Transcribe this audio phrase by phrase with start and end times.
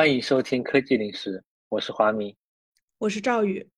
[0.00, 2.34] 欢迎收听科技零食，我是华明，
[2.96, 3.68] 我是赵宇。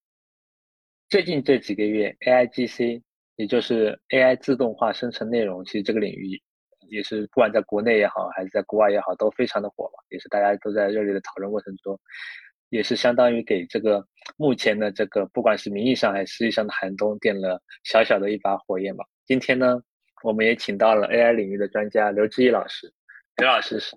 [1.09, 3.03] 最近这几个月，AIGC，
[3.35, 6.41] 也就是 AI 自动化生成内容，其实这个领域
[6.89, 11.99] 也是不管在国内也好，还是在国外也好，都非常的火嘛，也是大家都在热烈的讨论过程中，
[12.69, 19.05] 也是相当于给这个目前的这个不管是名义上还是实际上的寒冬点了小小的一把火焰嘛。
[19.27, 19.83] 今天呢，
[20.23, 22.93] 我们也请到了 AI 领域的专家刘志毅老师，
[23.39, 23.97] 刘老师是。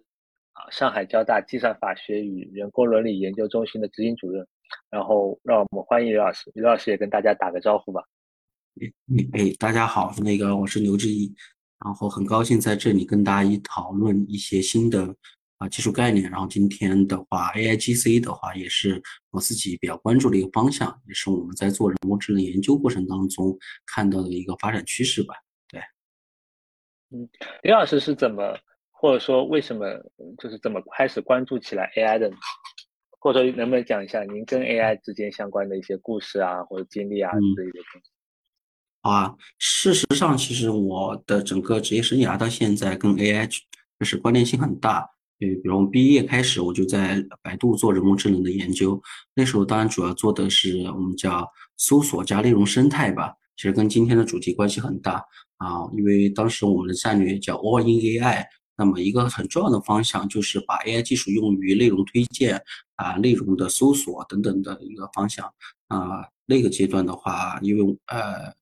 [0.66, 4.46] 啊，上海交大计算法学与人工伦理研究中心的执行主任，
[4.90, 8.04] 然后让我们欢迎刘老师，刘老师也跟大家打个招呼吧。
[9.34, 11.34] 哎，大家好，那个我是刘志毅，
[11.84, 15.16] 然后很高兴在这里跟大家一讨论一些新的
[15.58, 16.30] 啊技术概念。
[16.30, 25.36] 然后今天的话，AIGC 的话也是我自己比较关注的一个方向，也是我们在做人工智能研究过程当中看到的一个发展趋势吧。
[25.70, 25.80] 对，
[27.12, 27.30] 嗯，
[27.63, 28.58] 刘老师是怎么？
[29.06, 29.86] 或者说，为什么
[30.42, 32.32] 就是怎么开始关注起来 AI 的？
[33.20, 38.10] 或者说，能不能讲一下您跟 AI 之间相关的一些故事啊，或者经历啊这一些东西？
[39.04, 43.46] 好啊，事实上，其实我的整个职业生涯到现在跟 AI
[44.00, 45.08] 就是关联性很大。
[45.38, 49.00] 对，比如我毕业开始，我就在百度做人工智能的研究。
[49.36, 55.24] 那时候当然主要做的是我们叫搜索加内容生态吧，其实跟今天的主题关系很大
[55.58, 58.48] 啊，因为当时我们的战略叫 All in AI。
[58.77, 62.62] 那么一个很重要的方向就是把 AI 技术用于内容推荐
[62.95, 65.45] 啊、内容的搜索等等的一个方向
[65.88, 66.28] 啊。
[66.45, 68.53] 那个阶段的话，因为呃，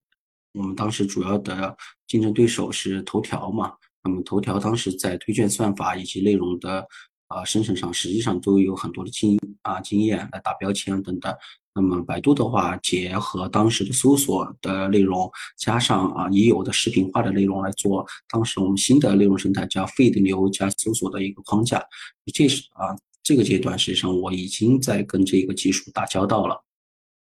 [0.54, 1.76] 我们当时主要的
[2.08, 3.74] 竞争对手是头条嘛，
[4.04, 6.88] 那么头条当时在推荐算法以及内容的
[7.28, 11.34] 啊生成上，实际上都有很多的经啊经验来打标签等等。
[11.76, 21.84] 那么百度的话，结合当时的搜索的内容，加上啊已有的视频化的内容来做，当时我们新的内容生态叫 feed 流加搜索的一个框架。
[22.32, 26.64] 这是啊这个阶段实际上我已经在跟这个技术打交道了。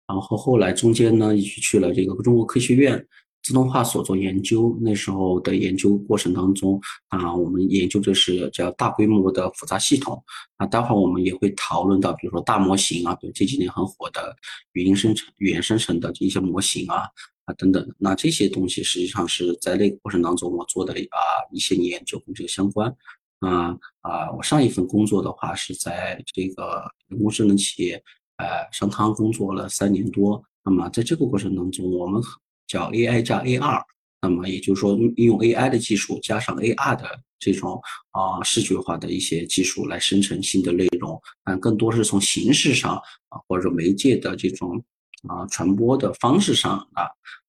[0.08, 3.08] 然后后来中间呢，一起去了这个中国科学院。
[3.42, 10.22] 自动化所做研究，那时候的研究过程当中啊，我们研究的是叫大规模的复杂系统
[10.58, 10.68] 啊。
[10.68, 14.36] 待会儿我们也会讨论到，比如说大模型啊，对这几年很火的
[14.74, 17.04] 语音生成、语言生成的一些模型啊
[17.46, 17.88] 啊等等。
[17.98, 21.18] 那这些东西实际上是在那个过程当中我做的啊
[21.52, 22.94] 一些研究跟这个相关
[23.40, 24.32] 啊啊。
[24.36, 28.04] 我上一份工作的话是在这个人工智能企业
[28.38, 30.44] 呃商汤工作了三年多。
[30.62, 32.22] 那么在这个过程当中，我们
[32.70, 33.82] 叫 AI 加 AR，
[34.22, 37.82] 那么也就是说，利用 AI 的技术加上 AR 的这种
[38.12, 42.96] 啊视觉化的一些技术来生成新的内容，但更多是从形式上
[43.30, 44.82] 啊或者媒介的这种
[45.28, 47.04] 啊传播的方式上啊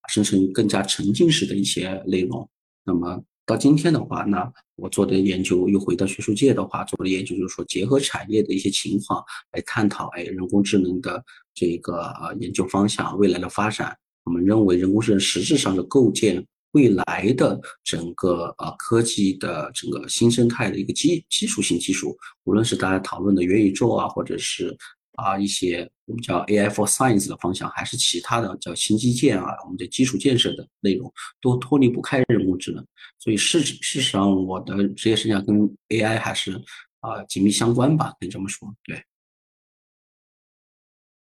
[0.08, 2.48] 生成更加沉浸式的一些内容。
[2.84, 9.22] 那么到今天的话，那我做的研究又回到学术界的话，做的研究就是说，结合产业的一些情况
[9.52, 11.22] 来探讨，哎，人工智能的
[11.52, 12.10] 这个
[12.40, 13.94] 研究方向未来的发展。
[14.24, 24.76] 我们认为人工智能实质上是构建未来的整个呃科技的整个新生态的一个基基础性技术，无论是大家讨论的元宇宙啊，或者是
[25.14, 32.86] 啊一些我们叫 AI for Science 的方向，还是其他的叫新基建啊，我们的基础建设的内容，都脱离不开人工智能。
[33.18, 35.56] 所以事事实上，我的职业生涯跟
[35.88, 36.52] AI 还是
[37.00, 38.72] 啊紧密相关吧，可以这么说。
[38.84, 39.02] 对。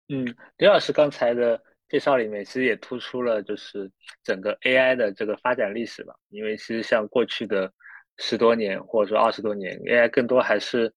[0.07, 1.61] 嗯，刘老师刚才的。
[1.87, 3.89] 介绍里面其实也突出了就是
[4.23, 7.71] 整个 AI 的这个发展历史吧，因为其实像过去的
[8.17, 10.91] 十多年或者说二十多年，AI 更多还是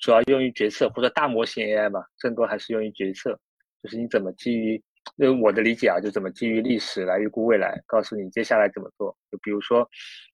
[0.00, 3.38] 主要用于决策或者大模型 AI 吧，更多还是用于决策，
[3.82, 4.74] 就是你怎么基于，
[5.16, 9.16] 因为我的理解啊，就怎么基于历史来预估未来，告诉你接下来怎么做。
[9.30, 9.88] 就比如说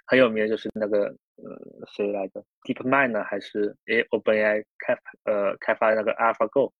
[0.06, 1.04] 很有名的就是那个
[1.36, 1.56] 呃
[1.94, 4.94] 谁来着，DeepMind 呢，还是 A OpenAI 开
[5.24, 6.72] 呃开发那个 AlphaGo。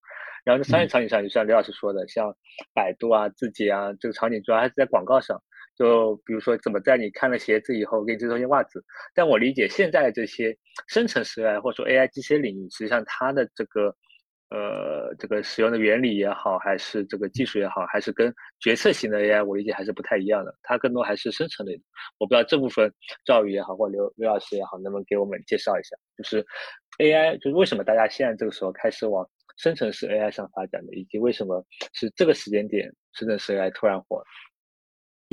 [0.45, 2.35] 然后在商业场景上，就像刘老师说的，像
[2.75, 5.41] 百度啊、字节啊，这个场景主要还是在广告上。
[5.77, 8.85] 就比如说，怎么在你看了鞋子以后，给你制作一件袜子。
[9.15, 10.55] 但我理解现在的这些
[10.89, 13.87] 生成式 AI 或者说 AI 这些领域，实际上它的这个
[14.51, 20.55] 呃这个使用的原理也好，还是这个技术也好，还是跟决策型的 AI 我理解还是不太一样的。
[20.63, 21.83] 它更多还是生成类的。
[22.19, 22.93] 我不知道这部分
[23.25, 26.45] 赵宇也好，或刘刘老师也好，能不能给我们介绍一下，就是
[26.99, 29.27] AI 就是为什么大家现在这个时候开始往
[29.61, 31.63] 生成式 AI 上发展的，以及为什么
[31.93, 34.25] 是这个时间点生成式 AI 突然火了？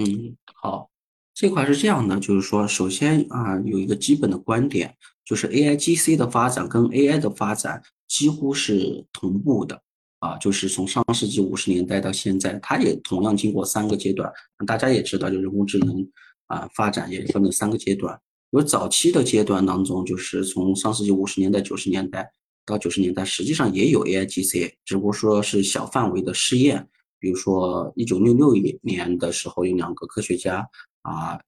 [0.03, 0.89] 嗯，好，
[1.33, 4.93] 这块是这样的，就是说，首先啊，有一个基本的观点，
[5.23, 9.81] 就是 AIGC 的发展跟 AI 的发展几乎是同步的
[10.19, 14.29] 啊，就是从上世纪五十年代到现在，它也同样经过三个阶段。
[14.65, 16.05] 大家也知道，就人工智能
[16.47, 18.19] 啊发展也分了三个阶段，
[18.49, 22.29] 有早期的阶段当中，就是从上世纪五十年代、九十年代。
[22.67, 26.87] 到九十年代，实际上也有 AIGC，只不过说是小范围的试验。
[27.17, 30.63] 比如说，一九六六年的时候，有两个科学家
[31.01, 31.39] 啊，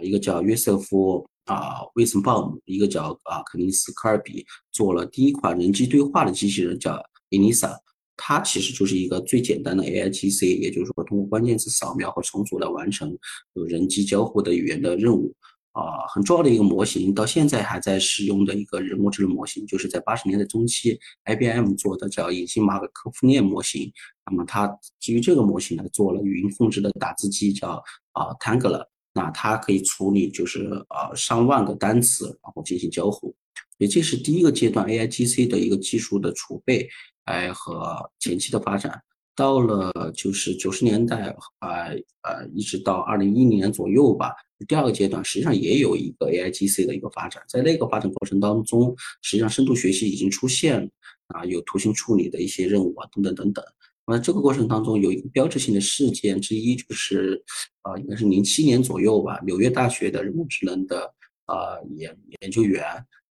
[0.00, 6.98] 一个叫约瑟夫啊威森鲍姆，一个叫啊肯尼斯科尔比，做了第一款人机对话的机器人，叫
[7.30, 7.76] Elisa。
[8.16, 13.16] 它其实就是一个最简单的 AIGC，也就是说，通过关键词扫描和重组来完成
[13.54, 15.34] 有人机交互的语言的任务。
[15.78, 23.92] 啊，很重要的一个模型，到现在还在使用的一个人工智能模型，就是在八十年代中期，IBM 做的叫隐形马可夫链模型。
[24.26, 24.66] 那么它
[24.98, 27.80] 基于这个模型呢，做了语音控制的打字机，叫
[28.12, 28.84] 啊 Tangler。
[29.12, 33.34] 那它可以处理就是呃上万个单词，然后进行交互。
[33.76, 36.88] 所以这是第一个阶段 AIGC 的一个技术的储备，
[37.24, 39.00] 哎和前期的发展。
[39.38, 41.28] 到了就是九十年代
[41.60, 41.86] 啊
[42.22, 44.34] 呃一直到二零一零年左右吧。
[44.66, 48.92] 第二个阶段实际上也有一个 AIGC 的一个发展，在那个发展过程当中，
[49.22, 50.90] 实际上深度学习已经出现
[51.28, 53.64] 啊，有图形处理的一些任务啊，等等等等。
[54.04, 57.40] 那这个过程当中有一个标志性的事件之一，就是
[57.82, 61.04] 啊，应该是零七年左右吧，纽约大学的人工智能的
[61.44, 62.84] 啊研研究员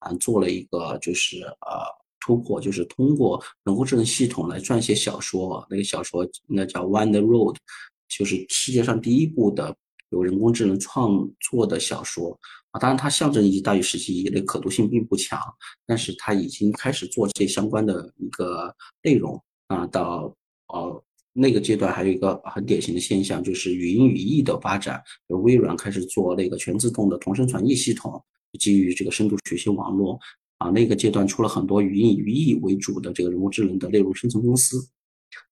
[0.00, 1.88] 啊做了一个就是啊
[2.24, 7.54] 突破，就是通过人工智能系统来撰写小说，那个小说应该叫《One the Road》，
[8.08, 9.76] 就是世界上第一部的。
[10.10, 12.38] 有人工智能创作的小说
[12.70, 15.40] 啊，当然它象征意义大于实际意义，的可读性并不强，
[15.86, 18.72] 但是它已经开始做这相关的一个
[19.02, 19.84] 内容啊。
[19.88, 20.32] 到
[20.68, 25.02] 呃那个阶段，还有一个很典型的现象，就是语音语义的发展。
[25.26, 28.22] 微软开始做那个全自动的同声传译系统，
[28.60, 30.16] 基于这个深度学习网络
[30.64, 30.70] 啊。
[30.70, 34.88] 那个阶段出了很多语音语义为主的这个人工智能的内容生成公司。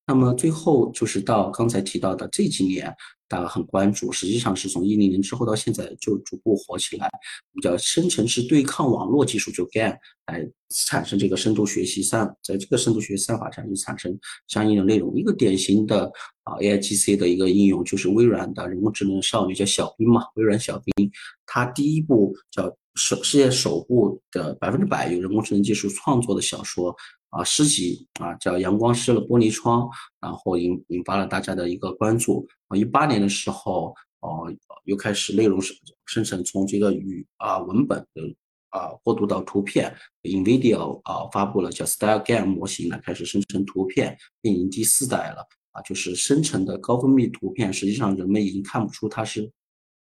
[0.06, 2.94] 那么最后就是到刚才提到的这几年。
[3.32, 7.06] 大家很关注，实际上是从一零年之后到现在就逐步火起来。
[7.06, 9.96] 我们叫生成式对抗网络技术，就 GAN
[10.26, 10.46] 来
[10.86, 14.14] 产生这个深度学习算，在这个深度学习算法上就产生
[14.48, 15.16] 相应的内容。
[15.16, 16.04] 一个典型的
[16.42, 21.10] 啊 AIGC 的一个应用就是微软的人工智能少女叫小冰嘛，微软小冰，
[21.46, 26.94] 它第一部叫首世界首部的百分之百有人工智能技术创作的小说。
[27.32, 29.88] 啊，诗集啊，叫《阳光湿了玻璃窗》，
[30.20, 32.46] 然后引引发了大家的一个关注。
[32.68, 35.74] 啊，一八年的时候，哦，又开始内容生
[36.04, 38.22] 生成，从这个语啊文本的
[38.68, 39.96] 啊过渡到图片。
[40.24, 45.42] NVIDIA 啊发布了叫 StyleGAN 模型呢开始生成图片，已经第四代了。
[45.70, 49.50] 啊，就是生成的高分辨图片，实际上人们已经看不出它是，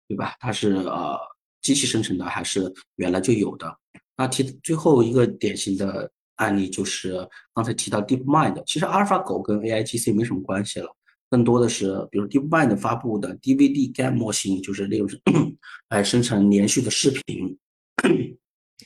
[0.06, 0.37] 对吧？
[0.38, 1.19] 它是呃
[1.62, 3.75] 机器生成的还是原来就有的？
[4.15, 6.12] 那提最后一个典型的。
[6.37, 10.89] 案例就是刚才提到 DeepMind，其实阿尔法狗跟 AIGC 没什么关系了，
[11.31, 15.09] 更多的是比如 DeepMind 发布的 DVD GAN 模型，就是利用
[15.91, 17.57] 来生成连续的视频，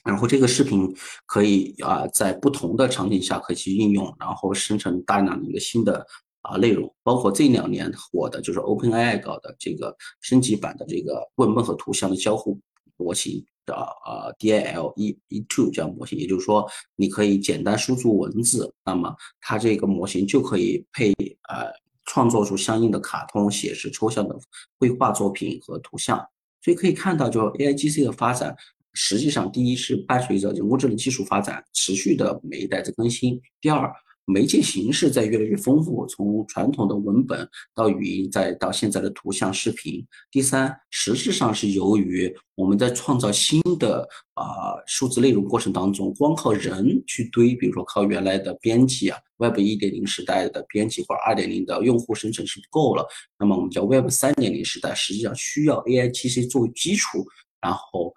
[0.04, 0.94] 然后这个视频
[1.26, 6.06] 可以啊在不同的场景下可以去应用，然后生成大量的一个新的
[6.42, 12.60] 啊内容，包括这两年火的就是 OpenAI 搞的这个升级版的这个文本和图像的交互
[12.96, 13.44] 模型。
[13.68, 21.12] 的呃 DAL E E two 这样模型，也就是说，你可以简单输入文字，那么它这个模型就可以配
[21.50, 21.70] 呃
[22.06, 24.34] 创作出相应的卡通、写实、抽象的
[24.78, 26.18] 绘画作品和图像。
[26.62, 28.56] 所以可以看到，就 AIGC 的发展，
[28.94, 33.92] 实际上第一是伴随着人工智能技术发展持续的每一代的更新，第二。
[34.28, 40.06] 媒介形式在越来越丰富，从传统的文本到语音，再到现在的图像、视频。
[40.30, 53.06] 第三，实质上是由于我们在创造新的啊数字内容过程当中，光靠人去堆，比如说靠原来的编辑啊，Web 一点零时代的编辑或者二点零的用户生成是不够了。
[53.38, 57.24] 那么我们叫 Web 三点零时代，实际上需要 AIGC 作为基础，
[57.62, 58.12] 然后。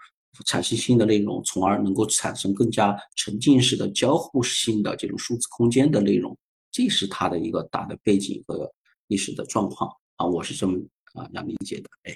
[0.46, 6.38] 产生新的内容，从而能够产生更加沉浸式的交互性的这种数字空间的内容，
[6.72, 8.72] 这是它的一个大的背景和
[9.08, 10.80] 历史的状况啊，我是这么
[11.14, 11.90] 啊样理解的。
[12.04, 12.16] 哎，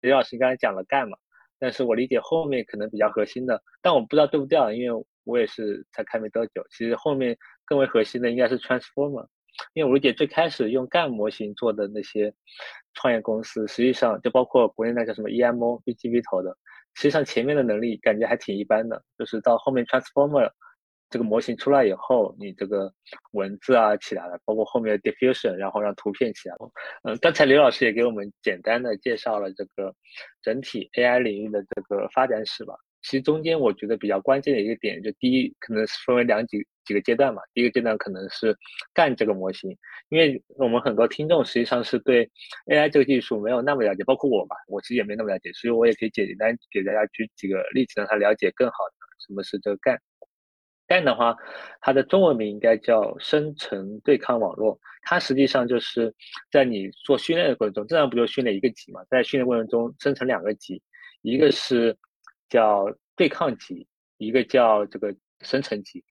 [0.00, 1.16] 李老师刚才讲了干嘛？
[1.60, 6.64] 但是我理解后面可能比较核心的，但我不知道对不对，因为我也是才开没多久。
[6.70, 9.26] 其实后面更为核心的应该是 transformer，
[9.74, 12.32] 因为我理解最开始用干模型做的那些。
[12.94, 16.50] 创业公司实际上就包括国内那叫什么 EMO、BGV 投的，
[16.94, 20.50] 实际上前面的能力感觉还挺一般的，就是到后面 Transformer
[21.08, 22.92] 这个模型出来以后，你这个
[23.30, 26.70] 文字啊起来了，包括后面的 Diffusion，然后让图片起来了。
[27.04, 29.94] 嗯，刚才刘老师也给我们简单的介绍了这个
[30.42, 32.74] 整体 AI 领域的这个发展史吧。
[33.02, 37.42] 其实中间我觉得比较关键的一个点，就第一可能是分为两几几个阶段嘛。
[37.52, 38.56] 第一个阶段可能是
[38.94, 39.70] 干这个模型，
[40.08, 42.28] 因为我们很多听众实际上是对
[42.66, 48.76] AI 这个技术没有那么了解，包括我吧，我其实也没那么了解，所以我也可以简单给大家举几个例子，让他了解更好
[49.26, 50.00] 什么是这个干。
[50.86, 51.36] 干的话，
[51.82, 54.80] 它的中文名应该叫生成对抗网络。
[55.02, 56.14] 它实际上就是
[56.50, 59.04] 在你做训练的过程中，正常不就训练一个级嘛？
[59.10, 60.82] 在训练过程中生成两个级，
[61.20, 61.94] 一个是
[62.48, 66.02] 叫对抗级，一个叫这个生成级。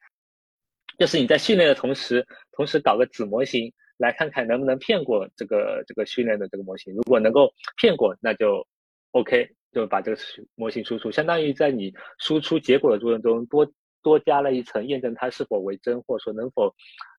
[0.98, 6.94] 就是你在训练的同时，同时搞个子模型，来看看能不能骗过这个这个训练的这个模型。
[6.94, 8.66] 如果能够骗过，那就
[9.12, 10.22] OK，就把这个
[10.56, 13.72] 模型输出，相当于在你输出结果的过程中多。
[14.04, 16.74] 多加了一层验证它是否为真，或者说能否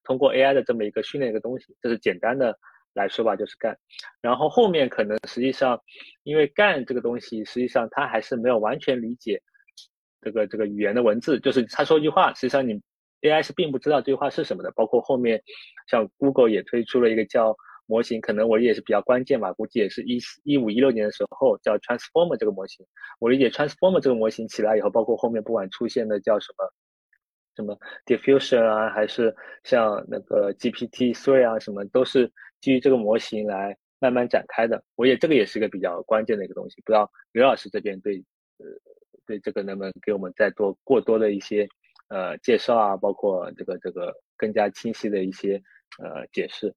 [0.04, 2.56] 通过 AI 的这么一个训练一个东西，这是简单的
[2.94, 3.76] 来说吧，就是干。
[4.22, 5.78] 然后后面可能实际上，
[6.22, 9.42] 因为干这个东西，实际上它还是没有完全理解
[10.22, 12.80] 这个这个语言的文字，就是他说一句话，实际上你
[13.22, 14.70] AI 是并不知道对话是什么的。
[14.72, 15.42] 包括后面
[15.88, 17.56] 像 Google 也推出了一个叫。
[17.90, 22.84] 模型可能我也是比较关键吧，估计也是一一五一六年的时候叫 Transformer 这个模型。
[23.18, 26.70] 我理解 Transformer 这个模型起来以后，包括后面不管出现的叫什么
[27.56, 29.34] 什么 Diffusion 啊，还是
[29.64, 34.84] 像那个 GPT Three 啊，什么都是基于这个模型来慢慢展开的。
[34.94, 36.82] 我也这个也是一个比较关键的一个东西。
[36.84, 38.22] 不知道刘老师这边对
[38.58, 38.66] 呃
[39.24, 41.66] 对这个能不能给我们再多过多的一些
[42.08, 45.62] 呃介绍啊，包括这个这个更加清晰的一些
[45.98, 46.74] 呃解释。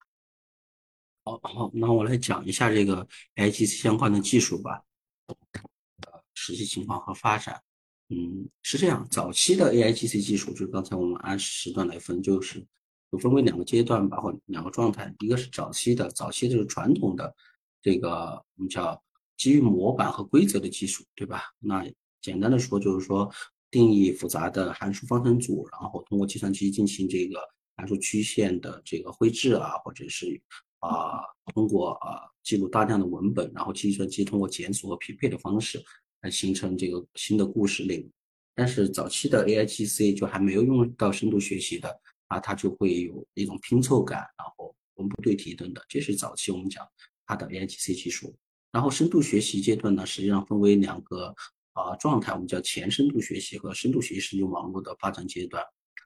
[1.23, 4.83] 好好，那我来讲一下这个 AIGC 相关的技术吧，
[5.27, 7.61] 呃，实际情况和发展。
[8.09, 12.65] 嗯，是这样，早期的 AIGC 技术，就是刚才我们按时段来分，就是
[13.11, 15.13] 有分为两个阶段吧，或两个状态。
[15.19, 17.33] 一个是早期的，早期就是传统的
[17.81, 19.01] 这个我们叫
[19.37, 21.53] 基于模板和规则的技术，对吧？
[21.59, 21.85] 那
[22.19, 23.31] 简单的说，就是说
[23.71, 27.39] 定义复杂的函数方程组，然后通过计算机进行这个
[27.77, 30.39] 函数曲线的这个绘制啊，或者是
[30.79, 31.23] 啊，
[31.53, 35.81] 通过啊记录大量的文本，然后计算机通过检索和匹配的方式
[36.21, 38.09] 来形成这个新的故事内容。
[38.53, 41.89] 但是早期的 AIGC 就还没有用到深度学习的
[42.27, 46.85] 啊，它就会有一种拼凑感，然后文不对题等等，这是早期我们讲
[47.25, 48.35] 它的 AIGC 技术。
[48.71, 51.33] 然后深度学习阶段呢，实际上分为两个
[51.73, 55.63] 啊状态，我们叫前深度学习和深度学习神经网络的发展阶段。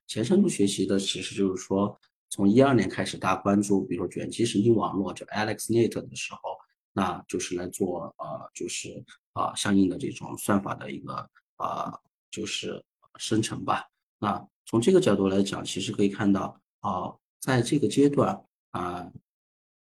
[0.08, 2.00] 前深度学习的其实就是说。
[2.28, 6.40] 从一二年开始，大家关注，比如说卷积神经网络，就 AlexNet 的时候，
[6.92, 9.02] 那就是来做呃，就是
[9.34, 11.14] 啊相应的这种算法的一个
[11.58, 11.94] 啊，
[12.32, 12.84] 就是
[13.18, 13.86] 生成吧。
[14.20, 19.10] 那从这个角度来讲，其实可以看到啊，在这个阶段啊，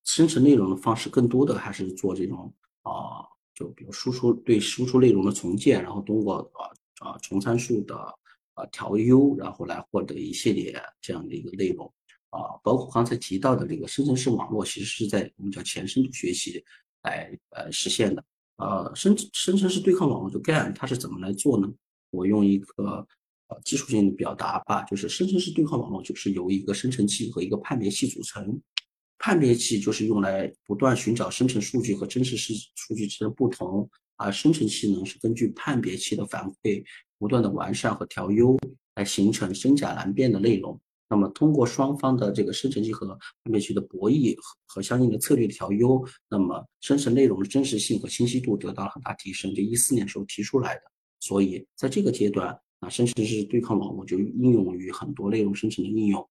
[0.05, 3.25] 生成内容的方式更多的还是做这种啊，
[3.59, 7.95] 就比如输出对输出内容的重建，然后通过啊啊重参数的
[8.53, 11.85] 啊调优，然后来获得一系列这样的一个内容。
[12.29, 16.63] 啊，包括刚才提到的这个生成式网络，其实是在我们叫前深度学习
[17.01, 18.23] 来呃实现的。
[18.57, 21.67] 呃，生生成式对抗网络就 GAN，它是怎么来做呢？
[22.11, 23.07] 我用一个
[23.47, 28.61] 呃技术性的表达吧，就是生成式对抗网络就是由一个生成器和一个判别器组成。
[29.19, 36.83] 判别器就是用来不断寻找生成数据和真实数据之间的不同，而生成器呢是根据判别器的反馈，
[37.17, 38.57] 不断的完善和调优，
[38.95, 40.79] 来形成真假难辨的内容。
[41.11, 43.07] 那么，通过双方的这个生成器和
[43.43, 49.53] 判别器的博弈和和相应的策略调优，那么生成内容的真实性和清晰度得到了很大提升。
[49.53, 50.81] 就一四年时候提出来的，
[51.19, 56.21] 所以在这个阶段啊，生成式对抗网络就应用于很多内容生成的应用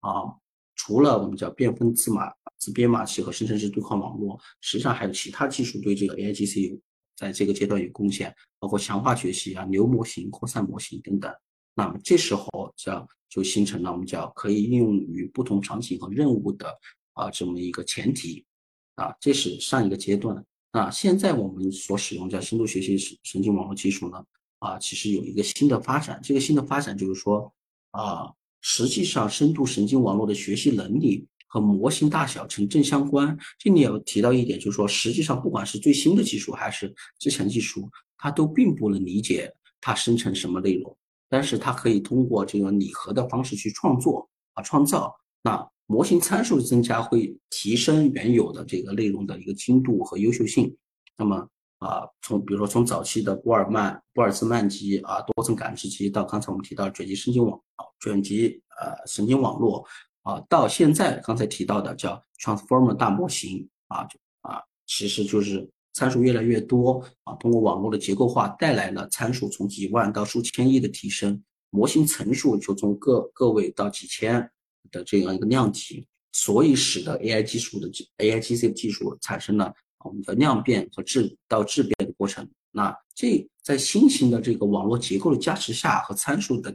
[0.00, 0.32] 啊。
[0.78, 6.80] 除了我们叫变分字码字编码器和生成式对抗网络，实际上还有其他技术对这个 AIGC 有
[7.14, 11.30] 在这个阶段有贡献，包括强化学习啊、牛模型、扩散模型等等。
[11.74, 16.72] 那么这时候叫就形成了我们叫可以应用于不同场景和任务的
[17.12, 18.46] 啊这么一个前提
[18.94, 20.42] 啊，这是上一个阶段。
[20.72, 24.24] 那现在我们所使用叫深度学习神神经网络技术呢
[24.60, 26.20] 啊，其实有一个新的发展。
[26.22, 27.52] 这个新的发展就是说
[27.90, 33.36] 啊，实际上深度神经网络的学习能力和模型大小成正相关。
[33.58, 40.96] 这里要提到一点，就是说实际上不管是最新的技术还是之前技术，它都并不能理解它生成什么内容。
[41.30, 50.74] 但是它可以通过这个拟合的方式去创作啊创造，那模型参数增加会提升原有的这个内容的一个精度和优秀性。
[51.16, 51.48] 那么
[51.78, 57.60] 啊，从比如说从早期的波尔曼波尔兹曼机啊多层感知机，到刚才我们提到卷积神经网
[58.00, 59.84] 卷积呃神经网络
[60.22, 65.68] 啊，到现在刚才提到的叫 Transformer 大模型啊就啊其实就是。
[65.94, 74.48] 参数越来越多啊，通过网络的结构化带来了参数从几万到数千亿的提升，模型层数就从个个位到几千
[74.92, 79.74] 的这样一个量级，所以使得 AI 技术的 AIGC 技术产生了
[80.04, 82.48] 我们的量变和质到质变的过程。
[82.70, 86.72] 那这在新型的这个网络结构的加持下和参数的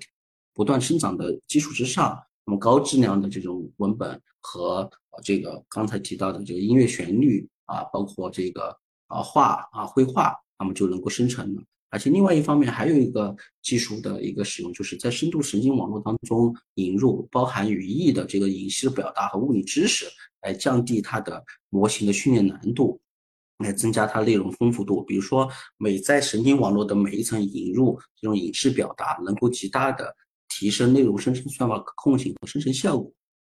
[0.53, 4.89] 不断生长的基础之上，那么高质量的这种文本和
[5.23, 8.75] 这个刚才提到的这个音乐旋律啊，包括这个
[9.07, 11.63] 啊画啊绘画，那么就能够生成了。
[11.89, 20.07] 而且另外一方面还有一个技术的一个使用，就是在深度神经网络当中引入包含语义的这个隐式表达和物理知识，
[20.41, 22.99] 来降低它的模型的训练难度，
[23.59, 25.03] 来增加它内容丰富度。
[25.03, 30.15] 比如说，每在神经网络的每一层引入这种隐式表达，能够极大的
[30.49, 33.11] 提升内容生成算法可控性和生成效果。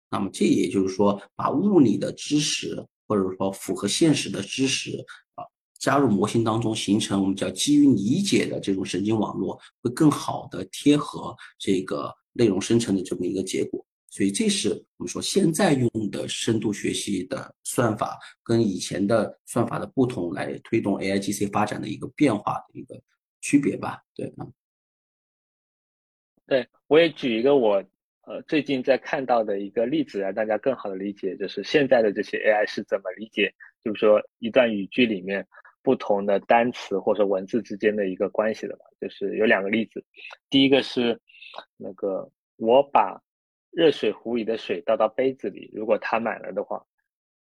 [0.10, 4.98] 那么这也就是说，把物理的知识或者说符合现实的知识
[5.36, 5.44] 啊。
[5.80, 13.84] 加入模型当中，形成我们叫基于理解的这种神经网络，会更好的贴合这个内容生成的这么一个结果。
[14.12, 23.02] 所以，这是我们说现在用的深度学习的算法跟以前的算法的不同，来推动 AIGC 发展的一个变化的一个
[23.40, 24.04] 区别吧？
[24.14, 24.46] 对啊。
[26.46, 27.84] 对，我也举一个我
[28.24, 33.52] 呃最近在看到的一个例子，让大家更好的理解，就是现在的这些 AI 是怎么理解，
[33.82, 35.48] 就是说一段语句里面。
[35.84, 40.06] 不同的单词或者文字之间的一个关系的吧，就是有两个例子。
[40.48, 41.20] 第一个是
[41.76, 43.20] 那个我把
[43.72, 46.86] 热水壶里的水倒到杯子里，如果它满了的话，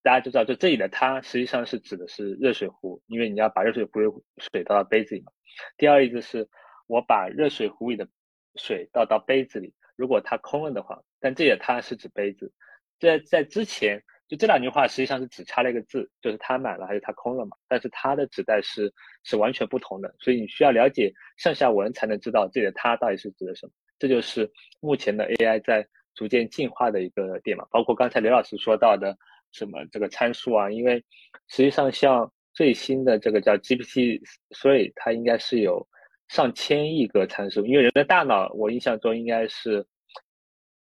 [0.03, 4.07] 大家就知道，就这里的它实际上是指的是热水壶，因为你要把热水壶里
[4.39, 5.33] 水倒到杯子里嘛。
[5.77, 6.49] 第二意思是
[6.87, 8.09] 我把热水壶里的
[8.57, 12.53] 水倒到杯子里，如果它空了的话，但这里的它是指杯子。
[12.99, 14.03] 在在之前。
[14.27, 17.55] 就这两句话实际上是只差了一个字，就是它满了还是它空了嘛？
[17.69, 18.91] 但是它的指代是
[19.23, 23.73] 是完全不同的，所以你需要了解上下文才能知道这里的它到底是指的什么。
[23.99, 27.67] 这就是目前的 AI 在逐渐进化的一个点嘛。
[27.71, 29.17] 包括刚才刘老师说到的
[29.53, 31.05] 什么这个参数啊，因为
[31.49, 35.87] 实际上像最新的这个叫 GPT 3，它应该是有
[36.29, 39.87] 上千亿个参数，因为人的大脑我印象中应该是。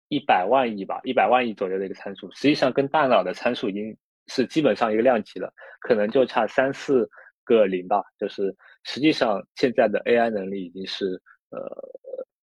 [0.08, 3.96] 一百万亿吧，一百万亿左右的一个参数，实际上跟大脑的参数已经
[4.28, 7.08] 是基本上一个量级了，可能就差三四
[7.42, 8.00] 个零吧。
[8.16, 11.20] 就是实际上现在的 AI 能力已经是
[11.50, 11.58] 呃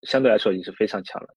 [0.02, 1.34] 相对来说已经是非常强了。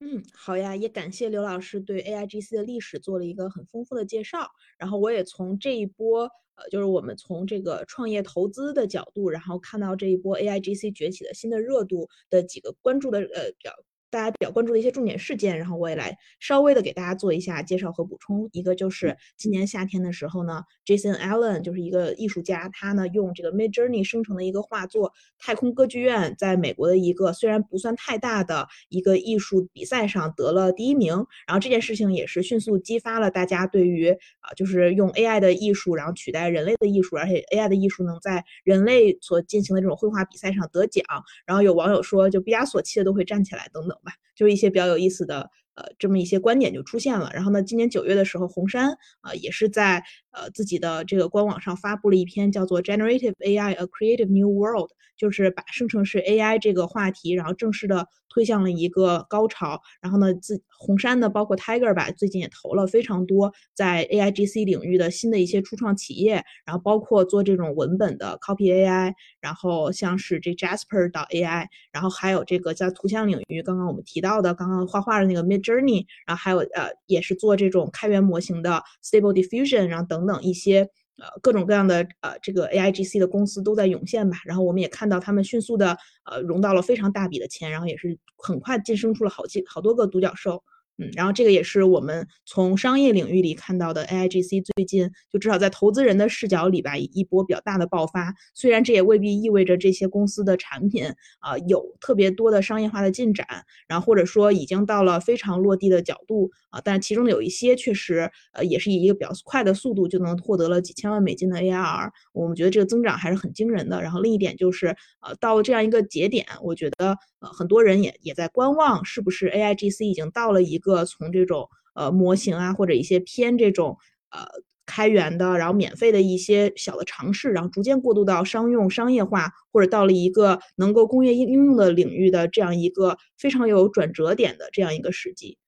[0.00, 4.50] 嗯，好呀，也感谢刘老师对 AIGC 的历史做了一个很丰富的介绍。
[4.76, 6.24] 然后我也从这一波
[6.56, 13.72] 呃，就是我们从这个创业投资的角度，然后看到这一波 AIGC 崛起的新的热度的几个关注的呃表。
[14.10, 18.48] 大家比较关注的一些重点事件，然后我也来稍微的给大家做一下介绍和补充。
[18.52, 31.14] 一个就是今年夏天的时候呢，Jason Allen 就是一个艺术家，他呢用这个 Mid Journey 生成的一个画作《太空歌剧院》在美国的一个虽然不算太大的一个艺术比赛上得了第一名。
[31.46, 41.04] 然后这件事情也是迅速激发了大家对于啊，就是用 AI 的艺术，然后取代人类的艺术，而且 AI 的艺术能在人类所进行的这种绘画比赛上得奖。
[41.44, 43.95] 然后有网友说，就毕加索气的都会站起来等等。
[44.34, 47.30] 就是一些比较有意思的，呃，这么一些观点就出现了。
[47.34, 50.04] 然后呢，今年九月的时候，红杉啊也是在
[50.36, 58.06] 呃自己的这个官网上发布了一篇叫做《Generative AI: A Creative New World》，就是把生成式 AI 这个话题，然后正式的。
[58.28, 80.88] 推向了一个高潮，然后呢，自红杉呢，包括 Tiger 吧，最近也投了非常多在 AI GC 领域的新的一些初创企业，然后包括做这种文本的 Copy AI，然后像是这 Jasper 到 AI，然后还有这个在图像领域，刚刚我们提到的，刚刚画画的那个 Mid Journey，然后还有呃，也是做这种开源模型的 Stable Diffusion，然后等等一些。
[81.18, 85.96] 呃，各种各样的呃，这个 AIGC 的公司都在涌现吧，然后我们也看到他们迅速的
[86.30, 90.62] 呃融到了非常大笔的钱，然后也是很快晋升出了好几好多个独角兽。
[90.98, 98.34] 嗯，然后这个也是我们从商业领域里看到的 AIGC 最近就至少在投资人的视角里吧，一波比较大的爆发。
[98.54, 101.04] 虽然这也未必意味着这些公司的产品
[101.40, 103.46] 啊有特别多的商业化的进展，
[103.86, 112.10] 然后或者说已经到了非常落地的角度啊，但其中有一些确实呃也是以一个比较快的速度就能获得了几千万美金的 ARR。
[112.32, 114.00] 我们觉得这个增长还是很惊人的。
[114.00, 114.86] 然后另一点就是
[115.20, 120.85] 呃到了这样一个节点，我觉得呃很多人也也在观望，是不是 AIGC 已经到了一个。
[120.86, 123.98] 个从这种呃模型啊，或者一些偏这种
[124.30, 124.46] 呃
[124.86, 135.58] 开源的，然后免费的一些小的尝试，然后逐渐过渡到商用商业化，或者到了一个能够工业应应用的领域的这样一个非常有转折点的这样一个时机。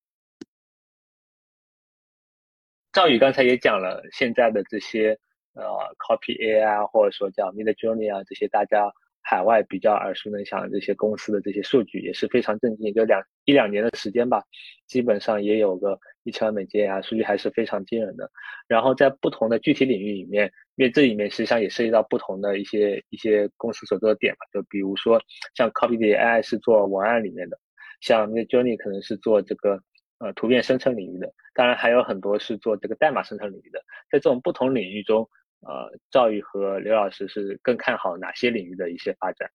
[2.92, 5.18] 赵宇刚才也讲了，现在的这些
[5.54, 5.64] 呃
[5.98, 8.92] Copy AI 或者说叫 Mid Journey 啊这些大家。
[9.30, 14.42] 海外比较耳熟能详的这些公司的这些数据也是非常震惊，就两一两年的时间吧，
[14.86, 18.30] 基本上也有个一千万美金啊，数据还是非常惊人的。
[18.66, 25.20] 然后在不同的具体领域里面，因为这里面实际上也涉及到不同的一些一些公司所做的点嘛，就比如说
[25.54, 27.58] 像 Copy AI 是做文案里面的，
[28.00, 29.78] 像 Midjourney 可能是做这个
[30.20, 33.78] 呃图片生成领域的，当然还有很多是做这个代码生成领域的。
[34.10, 35.28] 在这种不同领域中，
[35.60, 39.50] 呃，赵宇和刘老师是更看好哪些领域的一些发展？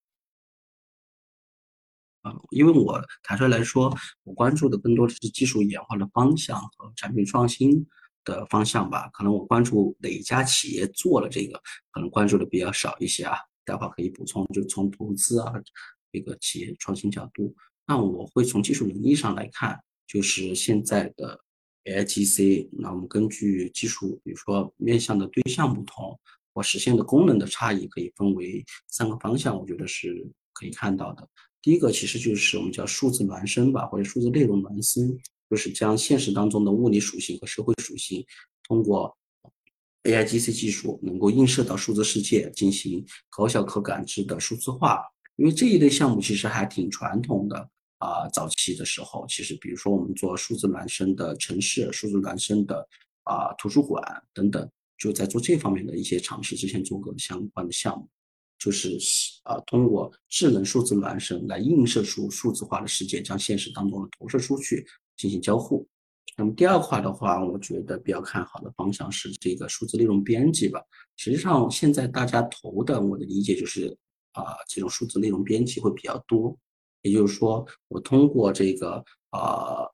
[2.22, 7.86] 啊，因为我坦率来说，我关注的更多的是技术演化的方向和产品创新
[8.24, 9.08] 的方向吧。
[9.12, 13.36] 可能我关注哪一家企业做了这个，可能关注的比较少一些啊。
[13.66, 15.52] 待会可以补充，就从投资啊
[16.12, 17.54] 这个企业创新角度，
[17.86, 21.40] 那我会从技术能力上来看，就是现在的
[21.84, 26.18] AIGC，那我们根据技术，比如说面向的对象不同，
[26.52, 31.28] 或实现的功能的差异，可以分为三个方向，我觉得是可以看到的。
[31.60, 35.18] 第一个其实就是我们叫数字孪生吧，或者数字内容孪生，
[35.48, 38.24] 就是将现实当中的物理属性和社会属性，
[38.68, 39.16] 通过
[40.04, 45.02] AIGC 技术能够映射到数字世界，进行高效可感知的数字化。
[45.36, 47.70] 因为这一类项目其实还挺传统的
[48.04, 52.86] 啊，早期的时候，其实比如说我们做数字孪生的城市、数字孪生的
[53.22, 54.02] 啊图书馆
[54.34, 56.54] 等等，就在做这方面的一些尝试。
[56.54, 58.06] 之前做过相关的项目。
[58.56, 58.96] 就是
[59.42, 64.86] 啊，通过智能数字孪生来映射出数字化的世界，将现实当中的投射出去
[65.16, 65.86] 进行交互。
[66.36, 70.80] 那么第二块的话，我觉得比较看好的方向是这个数字内容编辑吧。
[71.16, 73.94] 实际上，现在大家投的，我的理解就是
[74.32, 76.56] 啊，这种数字内容编辑会比较多。
[77.04, 79.86] 也就是说，我通过这个啊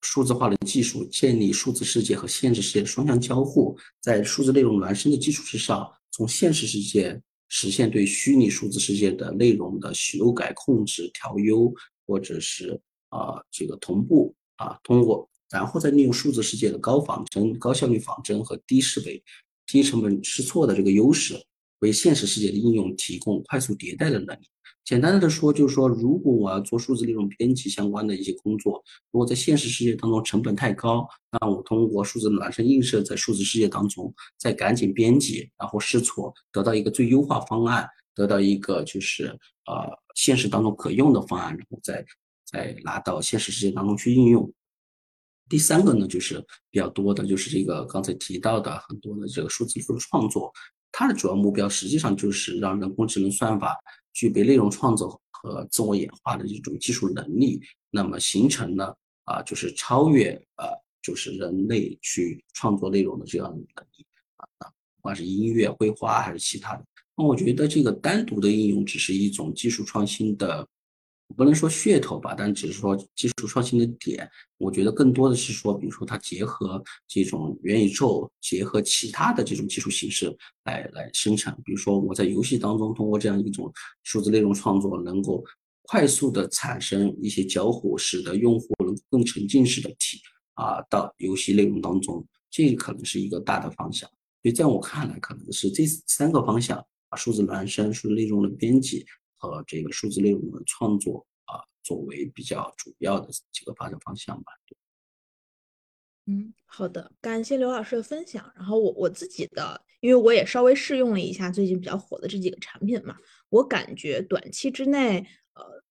[0.00, 7.22] 数字化的技术，建立数字世界和现实世界的双向交互，在数字内容孪生的基础之上，从现实世界。
[7.48, 11.72] 实现对虚拟数字世界的内容的修改、控制、调优，
[12.04, 12.72] 或者是
[13.10, 19.22] 啊这个同步啊通过，然后再利用数字世界的高仿真、高效率仿真和低设备、
[19.64, 21.40] 低成本试错的这个优势，
[21.78, 24.48] 为现实世界的应用提供快速迭代的能力。
[24.86, 39.26] 简单的说，就是说，如果我要做数字内容编辑相关的一些工作，如果在现实世界当中成本太高，那我通过数字孪生映射在数字世界当中，再赶紧编辑，然后试错，得到一个最优化方案，得到一个就是
[39.66, 42.06] 呃现实当中可用的方案，然后再
[42.44, 44.48] 再拿到现实世界当中去应用。
[45.48, 50.52] 第三个呢，就是比较多的，就是这个刚才提到的很多的这个数字艺术的创作，
[50.92, 53.76] 它的主要目标实际上就是让人工智能算法。
[54.16, 64.06] 具备内容创作和自我演化的这种技术能力，那么形成呢啊，就是超越啊，就是人类去创作内容的这样的能力
[64.38, 70.66] 啊，不管是音乐、绘画还是其他的，那我觉得这个单独的应用只是一种技术创新的。
[71.34, 74.28] 不能说噱头吧，但只是说技术创新的点。
[74.58, 80.34] 我觉得更多的是说，比如说它结合这种元宇宙，结合其他的这种技术形式
[80.64, 81.54] 来来生产。
[81.64, 83.70] 比如说我在游戏当中通过这样一种
[84.04, 85.44] 数字内容创作，能够
[85.82, 90.20] 快速的产生一些交互，使得用户能更沉浸式的体
[90.54, 92.24] 啊到游戏内容当中。
[92.50, 94.08] 这可能是一个大的方向。
[94.42, 96.82] 所以在我看来，可能是这三个方向：
[97.16, 99.04] 数字孪生、数字内容的编辑。
[99.50, 104.52] 和这个数字内容的创作啊，作为比较主要的几个发展方向吧。
[106.26, 108.52] 嗯，好的，感谢刘老师的分享。
[108.56, 113.16] 然后我我自己的，因为我也稍微试用了一下最近比较火的这几个产品嘛，
[113.48, 115.24] 我感觉短期之内。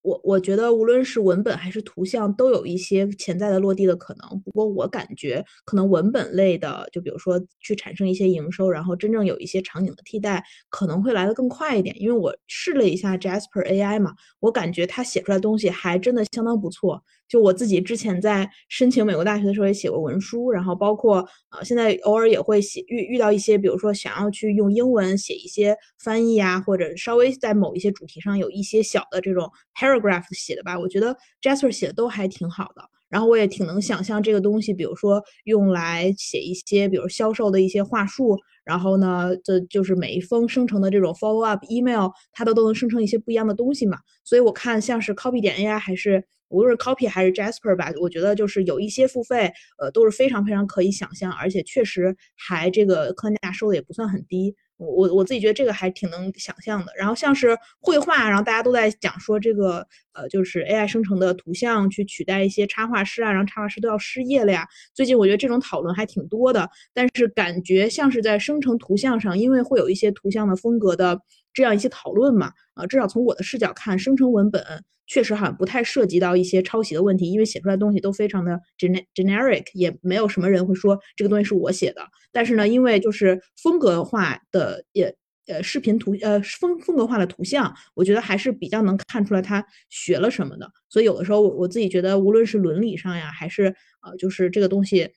[0.05, 4.39] 我我觉得无论是文本还是图像，都有一些潜在的落地的可能。
[4.41, 11.99] 不过我感觉可能文本类的，就比如说去产生一些营收，然后真正有一些场景的替代，可能会来得更快一点。
[11.99, 17.03] 因为我试了一下 Jasper AI 嘛，我感觉它写出来东西还真的相当不错。
[17.27, 32.83] 就我自己之前在申请美国大学的时候也写过文书，然后包括呃现在偶尔也会写遇遇到一些，比如说想要去用英文写一些翻译啊，或者稍微在某一些主题上有一些小的这种 paragraph 写的吧，我觉得 Jasper 写的都还挺好的。
[33.15, 43.97] 然后我也挺能想象这个东西，比如说用来写一些，比如销售的一些话术，然后呢，这就是每一封生成的这种 follow up email，它都都能生成一些不一样的东西嘛。
[44.25, 46.25] 所以我看像是 Copy 点 AI 还是。
[46.49, 54.55] 无论是 Copy 还是 Jasper 吧，我觉得就是有一些付费，呃，都是非常非常可以想象，而且确实还这个客单价收的也不算很低。
[54.77, 56.91] 我我自己觉得这个还挺能想象的。
[56.97, 64.67] 然后像是绘画，然后大家都在讲说这个呃，就是 AI 生成的图像去取代一些插画师啊，然后插画师都要失业了呀。
[64.93, 71.19] 最近我觉得这种讨论还挺多的，但是感觉像是在生成图像上，因为会有一些图像的风格的
[71.55, 74.63] 这样一些讨论嘛，啊，至少从我的视角看，生成文本。
[75.07, 78.59] 确实好像不太涉及到一些抄袭的问题，因为写出来东西都非常的
[79.13, 82.01] generic，也没有什么人会说这个东西是我写的。
[82.31, 85.15] 但是呢，因为就是风格化的也
[85.45, 90.67] 呃视频图呃风风格化的图像，我觉得还是比较能看出来他学了什么的。
[90.89, 93.65] 所以有的时候我我自己觉得，无论是伦理上呀，还是
[94.01, 95.11] 呃就是这个东西。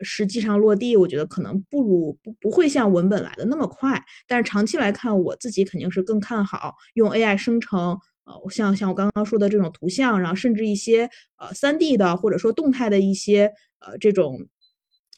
[0.00, 14.48] 实际上落地，我觉得可能不如不不会像文本来的那么快，但是长期来看，我自己肯定是更看好用 AI 生成，呃，像像我刚刚说的这种图像，然后甚至一些呃三 D 的或者说动态的一些呃这种。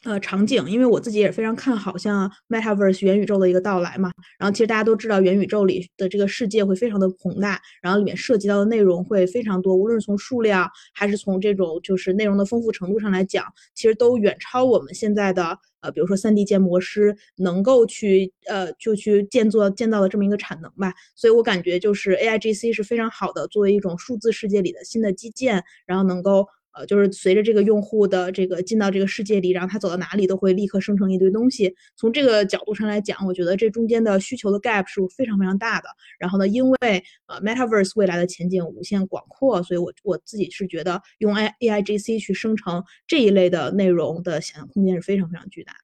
[0.05, 4.11] 呃，场景，因为我自己也非常看好像 Metaverse 元宇宙的一个到来嘛。
[4.39, 20.95] 然后其实大家都知道，元宇宙里的这个世界会非常的宏大，然后里面涉及到的内容会非常多，无论是从数量还是从这种就是内容的丰富程度上来讲，其实都远超我们现在的呃，比如说 3D 建模师能够去呃就去建作建造的这么一个产能吧。
[21.15, 26.47] 所以我感觉就是 AIGC 是非常好的，作为一种数字世界里的新的基建，然后能够。
[26.73, 31.75] 呃，就是随着这个用户的这个进到这个世界里，然后他走到哪里都会立刻生成一堆东西。
[31.97, 35.89] 从这个角度上来讲，我觉得这中间的需求的 gap 是非常非常大的。
[36.19, 36.79] 然后呢，因为
[37.27, 45.75] 呃 Metaverse 未来的前景无限广阔，所以我我自己是觉得用 A A I G C 去生成这一类的内容的想象空间是非常非常巨大。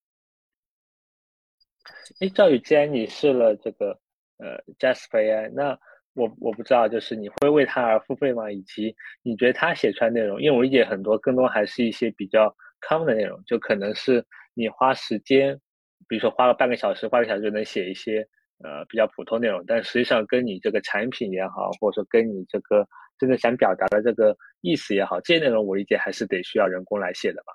[2.20, 3.98] 哎，赵宇，既然你试了这个
[4.38, 5.78] 呃 Jasper AI，那
[6.16, 8.50] 我我不知道，就是你会为它而付费吗？
[8.50, 14.24] 以及你觉得它写出来内容，因为我理解很多，更多还是一些比较 common 的内容，就可能是
[14.54, 15.60] 你花时间，
[16.08, 18.26] 比如说花了半个小时、花个小时就能写一些
[18.64, 22.86] 呃比较普通内容，但实际上跟你这个产品也好，或者说跟你这个
[23.18, 27.52] 真的想表达的这个意思也好，这些内容我理解还是得需要人工来写的吧。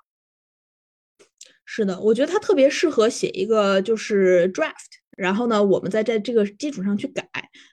[1.64, 7.22] 是的，我觉得它特别适合写一个就是 draft，然后呢，我们再在这个基础上去改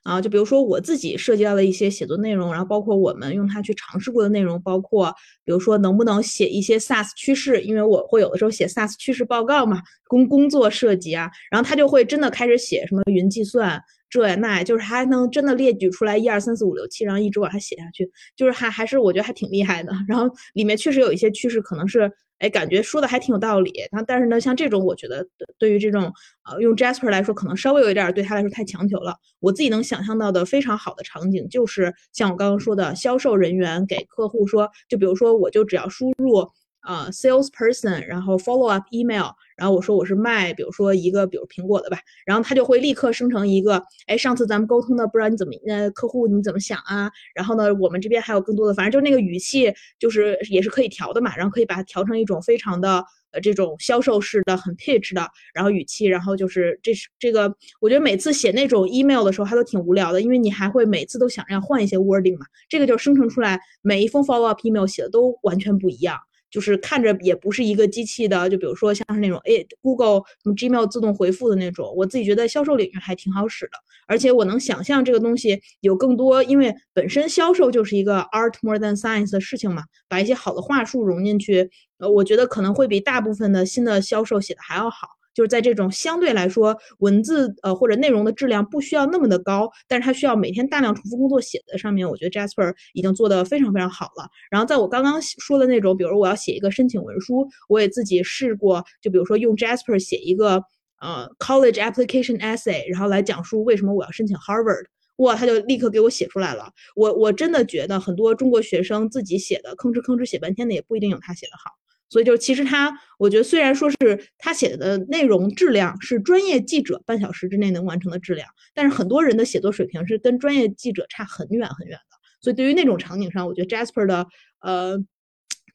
[0.04, 5.14] 啊，就比如说我自己涉及到的一些写作内容，然后包括我们用它去尝试过的内容，包括
[5.46, 22.12] 比如说能不能写一些 SaaS 趋势，因为我会有的时候写 SaaS 趋势报告嘛，工工作设计啊，然后他就会真的开始写什么云计算这呀那呀，就是还能真的列举出来一二三四五六七，然后一直往下写下去，就是还还是我觉得还挺厉害的，然后里面确实有一些趋势可能是。
[22.40, 23.72] 哎，感觉说的还挺有道理。
[23.92, 25.26] 那，但是呢，像这种，我觉得
[25.58, 26.12] 对于这种
[26.50, 29.16] 呃用 Jasper 来说，可能稍微有一点对他来说太强求了。
[29.40, 36.50] 我自己能想象到的非常好的场景，就是像我刚刚说的，销售人员给客户说，就比如说，我就只要输入。
[36.88, 39.26] 呃，salesperson，然后 follow up email，
[39.60, 47.12] 然后我说我是卖，比如说一个，比如苹果的吧，然后他就会立刻生成一个，哎，上次咱们沟通的，不知道你怎么，呃，客户你怎么想啊？
[47.36, 66.18] 然后呢，我们这边还有更多的，反正就那个语气，就是也是可以调的嘛，然后可以把它调成一种非常的，呃，这种销售式的，很 pitch 的，然后语气，然后就是这是这个，我觉得每次写那种 email 的时候，它都挺无聊的，因为你还会每次都想要换一些 wording 嘛，这个就生成出来每一封 follow up email 写的都完全不一样。
[66.50, 73.72] 就是看着也不是一个机器的，就比如说像是那种哎 Google 什么 Gmail 自动回复的那种，我自己觉得销售领域还挺好使的，
[74.08, 85.19] 而且我能想象这个东西有更多，因为本身销售就是一个 art more than science 的事情嘛，把一些好的话术融进去，呃，我觉得可能会比大部分的新的销售写的还要好。
[85.34, 94.28] 就是在这种相对来说文字呃或者内容的质量不需要那么的高，但是它需要每天大量重复工作写在上面，我觉得 Jasper 已经做得非常非常好了。
[94.50, 100.64] 然后在我刚刚说的那种，比如我要写一个申请文书，我也自己试过，就比如说用 Jasper 写一个
[101.02, 104.86] 呃 college application essay，然后来讲述为什么我要申请 Harvard，
[105.18, 106.72] 哇，他就立刻给我写出来了。
[106.96, 111.79] 我我真的觉得很多中国学生自己写的吭哧吭哧写半天的，也不一定有他写的好。
[112.10, 113.96] 所以就其实他，我觉得虽然说是
[114.38, 122.18] 他写的内容质量是专业记者半小时之内能完成的质量，但是很多人的写作水平是跟专业记者差很远很远的。
[122.42, 124.26] 所以对于那种场景上，我觉得 Jasper 的
[124.62, 124.98] 呃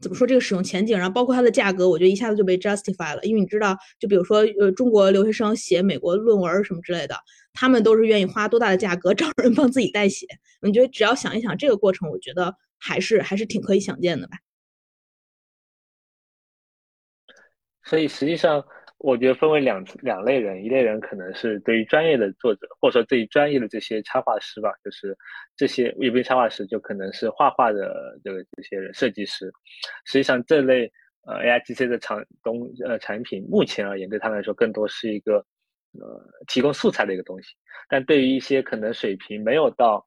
[0.01, 3.23] 怎么说这个使用前景，然后包括它的价格，我觉得一下子就被 justify 了。
[3.23, 7.15] 因为你知道，就比如说呃中国留学生写美国论文什么之类的，
[7.53, 10.27] 他们都是愿意花多大的价格 找人帮自己代写。
[10.63, 14.37] 你觉得只要想一想这个过程，我觉得还是还是挺可以想见的吧。
[17.85, 18.65] 所以实际上，
[18.99, 25.17] 我觉得分为两两类人，一类人可能是对于专业的作者，或者说对于专业的这些插画师吧，就是
[25.57, 29.53] 这些也不是插画师，就可能是画画的这个这些人设计师。
[30.07, 30.91] 实际上，这类
[31.27, 35.45] 呃 A I G C 的产东呃产品，目前而言对他们来说更多是一个
[36.01, 37.55] 呃提供素材的一个东西。
[37.89, 40.07] 但对于一些可能水平没有到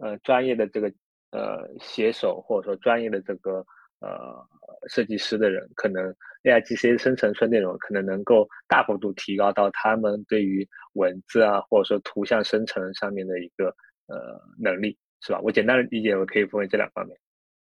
[0.00, 0.90] 呃专业的这个
[1.32, 3.64] 呃写手，或者说专业的这个
[4.00, 4.46] 呃
[4.88, 6.14] 设计师的人，可能。
[6.42, 13.66] AI GC 生成出内容可能能够大幅度提高到他们对于文字啊，或者说图像生成上面的一个
[14.06, 15.40] 呃能力，是吧？
[15.42, 17.14] 我简单的理解，我可以分为这两方面。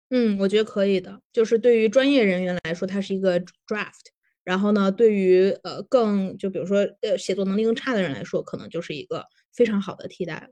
[0.10, 1.22] 嗯，我觉得可以的。
[1.34, 4.08] 就是对于专业人员来说，它是一个 draft，
[4.46, 10.50] 然后呢，对于呃更就比如说呃写作能力更差的人来说，可能就是一个非常好的替代。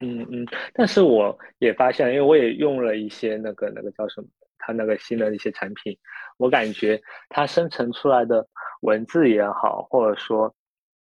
[0.00, 4.26] 嗯嗯，但是我也发现，因为我也用了一些那个那个叫什么，
[4.58, 5.96] 它那个新的一些产品，
[6.38, 8.46] 我感觉它生成出来的
[8.80, 10.54] 文字也好，或者说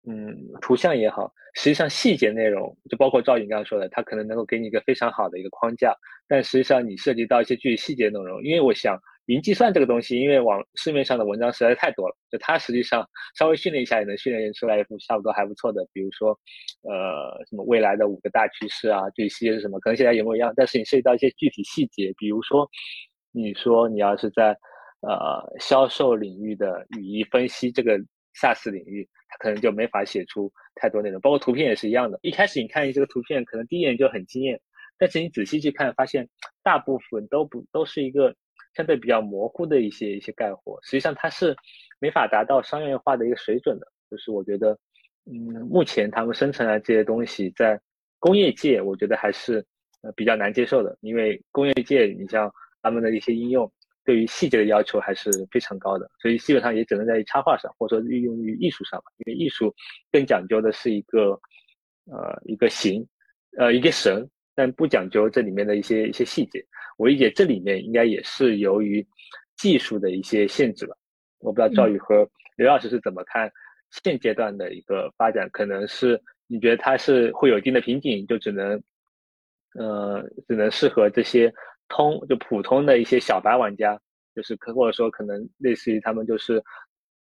[0.07, 5.93] 嗯图像也好，实际上细节内容就包括赵颖刚刚说的，它可能能够给你一个非常好的一个框架，
[6.27, 8.99] 但实际上你涉及到一些具体细节内容，因为我想。
[9.25, 13.03] 云计算这个东西，因为网市面上的文章实在太多了，就它实际上
[13.35, 15.83] 稍微训练一下也能训练出来一幅差不多还不错的。
[15.91, 16.29] 比如说，
[16.83, 22.69] 呃，什么未来的五个大趋势啊，这些是什么，可能现在一模一样，但是你涉及到一些具体细节，比如说，
[23.31, 24.55] 你说你要是在
[25.01, 27.97] 呃销售领域的语义分析这个
[28.39, 31.19] SaaS 领域，它可能就没法写出太多内容。
[31.19, 34.61] 包括图片也是一样的，一开始你看这个图片，可能第一眼就很惊艳，
[34.99, 36.29] 但是你仔细去看，发现
[36.61, 38.35] 大部分都不都是一个。
[38.75, 41.55] 相对比较模糊的一些一些干活，实际上它是
[41.99, 43.87] 没法达到商业化的一个水准的。
[44.11, 44.77] 就是我觉得，
[45.25, 45.33] 嗯，
[45.67, 47.79] 目前他们生成的这些东西，在
[48.19, 49.65] 工业界，我觉得还是
[50.01, 50.95] 呃比较难接受的。
[51.01, 53.71] 因为工业界，你像他们的一些应用，
[54.03, 59.05] 对于细节的要求还是非常高的，所以基本上也只能在插画上，或者说运用于艺术上吧。
[59.25, 59.73] 因为艺术
[60.11, 61.31] 更讲究的是一个
[62.05, 63.03] 呃一个形，
[63.57, 66.63] 呃一个神，但不讲究这里面的一些一些细节。
[66.97, 69.05] 我理解这里面应该也是由于
[69.57, 70.95] 技术的一些限制吧。
[71.39, 73.51] 我不知道赵宇和刘老师是怎么看
[73.91, 75.49] 现阶段的一个发展？
[75.51, 78.81] 可能是你觉得它是会有一定的瓶颈，就只能
[79.73, 81.53] 呃只能适合这些
[81.89, 83.99] 通就普通的一些小白玩家，
[84.33, 86.63] 就是可或者说可能类似于他们就是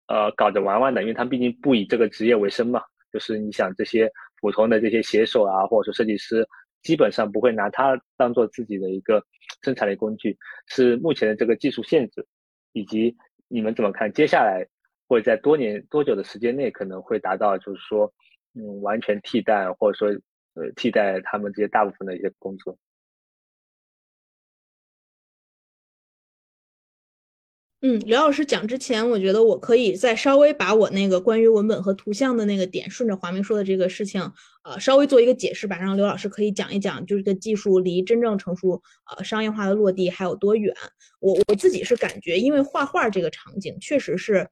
[0.08, 2.82] 呃搞着玩玩的，因为他们毕竟不以这个职业为生嘛。
[3.14, 6.48] 就是你想这些普通的这些写手啊，或者说设计师。
[6.82, 9.24] 基本上不会拿它当做自己的一个
[9.64, 12.26] 生产力工具，是目前的这个技术限制，
[12.74, 13.16] 以及
[13.48, 14.12] 你们怎么看？
[14.12, 14.66] 接下来
[15.08, 18.12] 会在多年多久的时间内可能会达到，就是说，
[18.56, 20.10] 嗯，完全替代或者说
[20.56, 22.78] 呃替代他们这些大部分的一些工作。
[27.84, 34.22] 嗯，刘老师讲之前，我觉得我可以再稍微把我那个关于文本和图像的那个点，顺着华明说的这个事情，
[34.64, 38.80] 呃，稍微做一个解释吧，让刘老师可以讲一讲，就是这技术离真正成熟、
[39.18, 40.72] 呃商业化的落地还有多远。
[41.20, 44.48] 我我自己是感觉，因为画画这个场景确实是，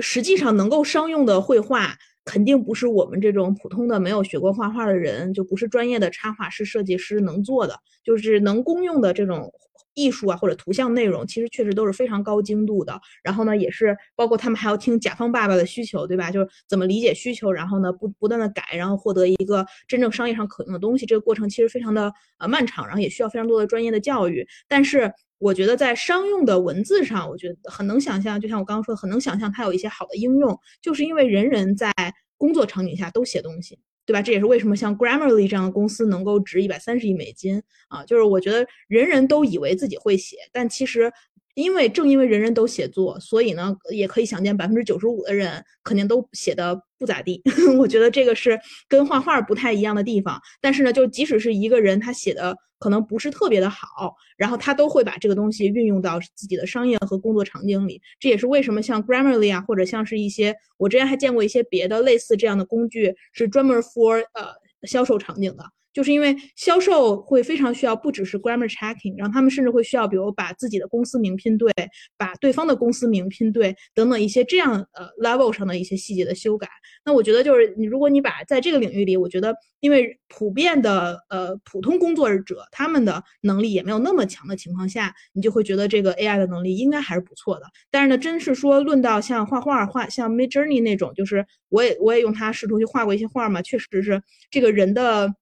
[0.00, 9.52] 实际上能够商用的绘画，肯定不是我们这种普通的没有学过画画的人，就不是专业的插画师、设计师能做的，就是能公用的这种。
[9.98, 13.00] 艺术啊，或者图像内容，其实确实都是非常高精度的。
[13.22, 16.30] 然后呢，也是包括他们还要听甲方爸爸的需求，对吧？
[16.30, 21.04] 就是怎么理解需求，然后呢，不不断的改，然后获得一个真正商业上可用的东西。
[21.04, 24.46] 这个过程其实非常的呃漫长，然后也需要非常多的专业的教育。
[24.68, 31.92] 但是我觉得在商用的文字上，我觉得很能想象，就像我刚刚说的，很能想象它有一些好的应用，就是因为人人在
[32.36, 33.78] 工作场景下都写东西。
[34.08, 34.22] 对吧？
[34.22, 38.02] 这也是为什么像 Grammarly 这样的公司能够值一百三十亿美金啊！
[38.06, 41.12] 就是我觉得人人都以为自己会写，但其实。
[41.58, 47.42] 因为正因为人人都写作，所以呢，也可以想见百分之九十五的人肯定都写的不咋地。
[47.76, 48.56] 我觉得这个是
[48.88, 50.40] 跟画画不太一样的地方。
[50.60, 58.00] 但是呢，就即使是一个人他写的可能不是特别的好，然后他都会把这个东西运用到自己的商业和工作场景里。
[58.20, 64.46] 这也是为什么像 Grammarly 啊，或者像是一些我之前还见过一些别的类似这样的工具，是专门 for 呃
[64.84, 65.64] 销售场景的。
[65.98, 71.72] 就是因为销售会非常需要，不只是 grammar checking，然后他们甚至会需要，比如把自己的公司名拼对，
[72.16, 76.68] 把对方的公司名拼对，等等一些这样呃 level 上的一些细节的修改。
[77.04, 87.66] 那我觉得就是你，如果你把在这个领域里，我觉得因为普遍的呃普通工作者他们的能力也没有那么强的情况下，你就会觉得这个 AI 的能力应该还是不错的。
[87.90, 95.34] 但是呢，真是说论到像画画画像 Mid Journey 那种，就是我也我也用它试图去画过一些画嘛，确实是这个人的。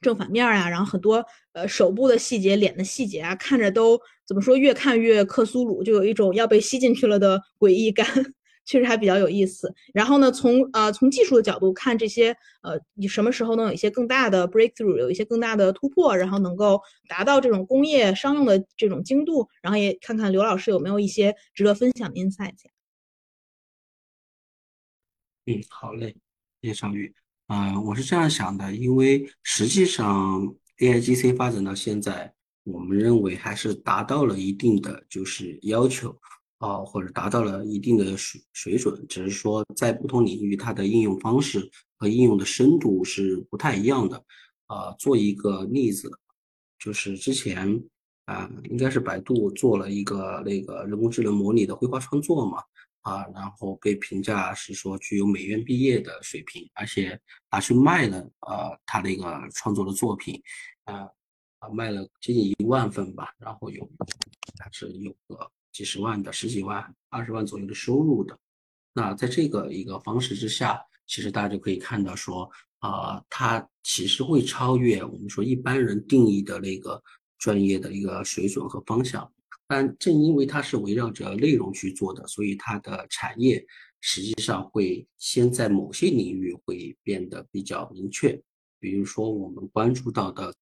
[0.00, 4.56] 正反面啊，然后很多呃手部的细节、脸的细节啊，看着都怎么说？
[4.56, 8.06] 越看越克苏鲁，就有一种要被吸进去了的诡异感，
[8.66, 9.74] 确实还比较有意思。
[9.92, 19.48] 然后呢，从呃从技术的角度看，这些呃你什么时候能有一些更大的 breakthrough，有一些更大的突破，然后能够达到这种工业商用的这种精度？
[19.62, 22.64] 然后也看看刘老师有没有一些值得分享的 insights。
[25.46, 26.16] 嗯，好嘞，
[26.62, 26.88] 谢谢小
[27.44, 27.48] 雨。
[27.48, 32.32] 嗯，我是这样想的，因为实际上 AIGC 发展到现在，
[32.64, 36.16] 我们认为还是达到了一定的就是要求
[36.58, 44.24] 啊，或者达到了一定的水水准，只是说在不同领域它的应用方式和应用的深度是不太一样的。
[44.66, 46.10] 啊，做一个例子，
[46.78, 47.82] 就是之前
[48.24, 52.62] 啊，应该是百度做了一个那个人工智能模拟的绘画创作嘛，
[53.04, 60.42] 啊，然后被评价是说具有美院毕业的水平，而且拿去卖了，呃，他那个创作的作品，
[60.84, 61.06] 啊
[61.60, 63.88] 啊，卖了接近一万份吧，然后有
[64.58, 68.38] 还是有个几十万的、十几万、二十万左右的收入的。
[68.92, 77.02] 那在这个一个方式之下，其实大家就可以看到说，啊，他其实会超越我们说一般人定义的那个。
[77.36, 79.30] 专业的一个水准和方向，
[79.66, 83.64] 但正因为它是围绕着内容去做的，所以它的产业
[84.00, 88.40] 实际上会先在某些领域会变得比较明确。
[88.78, 90.54] 比如说我们关注到的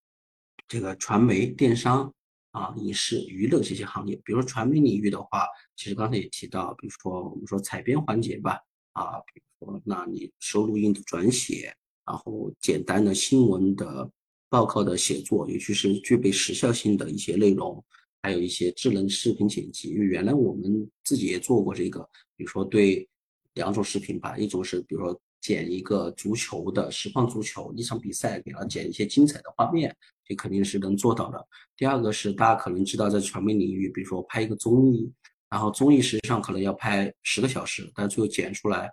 [0.69, 2.13] 这个传媒、电商
[2.53, 4.15] 啊、影视、娱乐这些行业。
[4.25, 5.47] 比如说传媒领域的话，
[5.77, 8.61] 其实刚才也提到，比如说我们说采编环节吧，
[8.93, 11.75] 啊，比如说那你收录音的转写，
[12.07, 14.11] 然后简单的新闻的。
[14.53, 17.83] 报告的写作，尤其是具备时效性的一些内容，
[18.23, 19.91] 还有一些智能视频剪辑。
[19.91, 22.01] 因为原来我们自己也做过这个，
[22.37, 23.07] 比如说对
[23.55, 29.95] 两种视频吧，一种是比如说剪一个足球的实况足球一场比赛，给它剪一些精彩的画面，
[30.25, 31.47] 这肯定是能做到的。
[31.77, 35.13] 第二个是大家可能知道，在传媒领域，比如说拍一个综艺，
[35.51, 38.89] 然后综艺实际上可能要拍十个小时，但最后剪出来，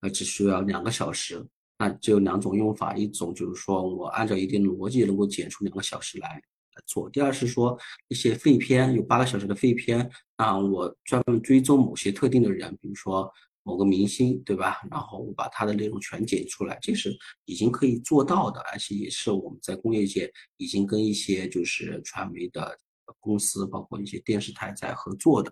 [0.00, 1.44] 呃，只需要两个小时。
[1.78, 6.40] 那只有两种用法，一种就是说我按照一定逻辑能够剪出两个小时来
[6.74, 14.80] 来做；第二是说一些废片，有八个小时的废片，啊，我专门追踪某些特定的人，比如说某个明星，对吧？
[14.90, 22.78] 然后我把他的内容全剪出来，这是已经可以做到的，而且也是我们在工业界已经跟一些就是传媒的
[23.20, 25.50] 公司，包括一些电视台在合作的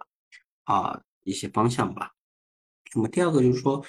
[0.65, 2.11] 啊一些方向吧。
[2.95, 3.81] 那么第二个就是说，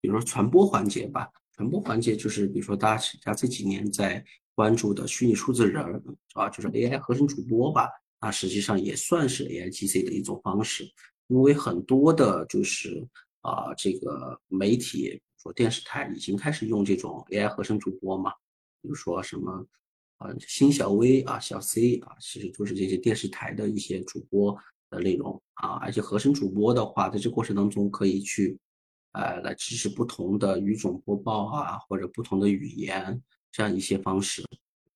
[0.00, 1.28] 比如说传播环节吧。
[1.54, 4.24] 传播环节就是，比如说大家这几年在
[4.54, 6.02] 关注的虚拟数字人
[6.34, 7.88] 啊，就是 AI 合成主播吧，
[8.20, 10.84] 那实际上也算是 AIGC 的一种方式，
[11.28, 13.06] 因为很多的就是
[13.40, 18.30] 啊这个媒体说电视台已经开始用这种 AI 合成主播嘛，
[18.80, 19.66] 比如说什么
[20.18, 24.56] 啊新小薇啊小 C 啊，其实就是这些电视台的一些主播
[24.90, 28.58] 的内容啊，而且合成主播的话，在这过程当中可以去。
[29.14, 33.22] 呃，来支持不同的语种播报啊，或者不同的语言
[33.52, 34.42] 这样一些方式。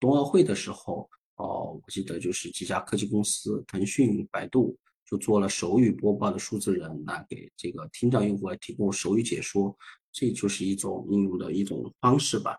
[0.00, 4.76] 冬奥会的时候，哦，我记得就是几家科技公司，腾讯、百度
[5.08, 9.76] 就做了手语播报的数字人，来给这个听障用户来提供手语解说，
[10.10, 12.58] 这就是一种应用的一种方式吧。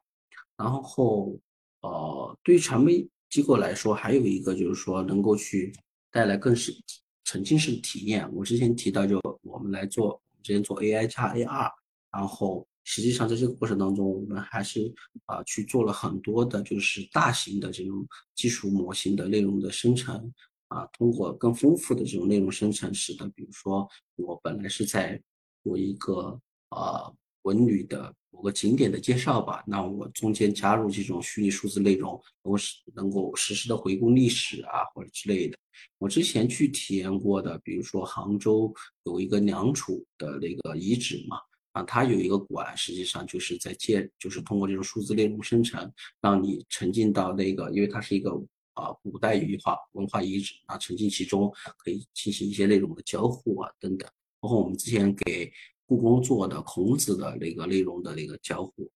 [0.55, 1.37] 然后，
[1.81, 5.73] 呃，对于传媒机构来说，还有一个就是说能够去
[6.11, 6.71] 带来更是
[7.23, 8.31] 沉浸式体验。
[8.33, 10.21] 我之前提到，就我们来做。
[10.43, 11.69] 之前做 AI 加 AR，
[12.09, 14.89] 然后实际上在这个过程当中，我们还是
[15.25, 20.15] 啊去做了很多的，就是大型的这种技术模型的内容的生成
[20.69, 23.85] 啊，通过更丰富的这种内容生成，使得比如说
[24.15, 25.21] 我本来是在
[25.65, 27.11] 做一个啊
[27.41, 35.57] 文旅的某个景点的介绍吧，那我中间加入这种虚拟数字内容，能使能够实时的回顾历史啊或者之类的。
[35.97, 38.73] 我之前去体验过的，比如说杭州
[39.03, 41.37] 有一个良渚的那个遗址嘛，
[41.77, 48.31] 啊，它有一个馆，实际上就是在建，就是通过这种数字内容生成，让你沉浸到那个，因为它是一个
[48.73, 54.09] 啊古代文化文化遗址啊，沉浸其中，可以进行一些内容的交互啊等等，
[54.39, 55.51] 包括我们之前给
[55.85, 58.89] 故宫做的孔子的那个内容的那个交互，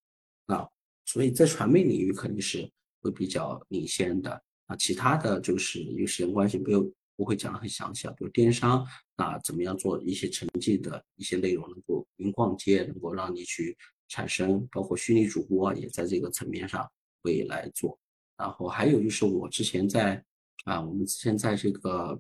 [0.48, 0.68] 啊，
[1.06, 2.68] 所以在传媒领域肯定是
[3.00, 4.42] 会比较领先的。
[4.66, 6.82] 啊，其他的就是因为时间关系，没有
[7.16, 8.14] 不会讲的很详细啊。
[8.18, 8.88] 比如电商
[9.22, 16.90] 啊，怎么样做一些沉浸的一些内容，能够云逛街，能够让你去产生，包括虚拟主播也在这个层面上
[17.22, 17.98] 会来做。
[18.38, 20.24] 然后还有就是我之前在
[20.66, 22.20] 啊，我们之前在这个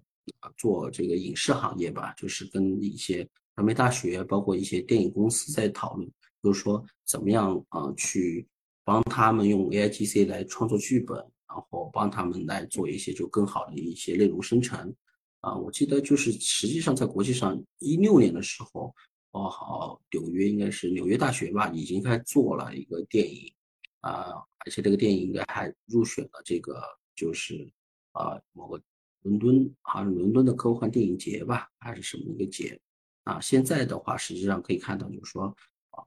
[0.55, 6.07] 做这个影视行业吧，就是跟一些传媒大学，包括一些电影公司在讨论，
[6.43, 8.47] 就是说怎么样啊去
[8.83, 11.17] 帮他们用 AIGC 来创作剧本。
[11.53, 14.95] 然后帮他们来做一些就更好的一些内容生成，
[15.41, 18.95] 啊，我记得就是实际上在国际上一六年的时候，
[19.31, 23.53] 哦好，纽约应该是纽约大学吧，已经开始做了一个电影，
[24.01, 26.81] 啊，而且这个电影应该还入选了这个
[27.15, 27.69] 就是
[28.13, 28.81] 啊某个
[29.23, 32.79] 伦敦好像伦敦的科幻电影节吧，还是什么一个节，
[33.23, 35.45] 啊，现在的话实际上可以看到就是说
[35.89, 36.03] 啊，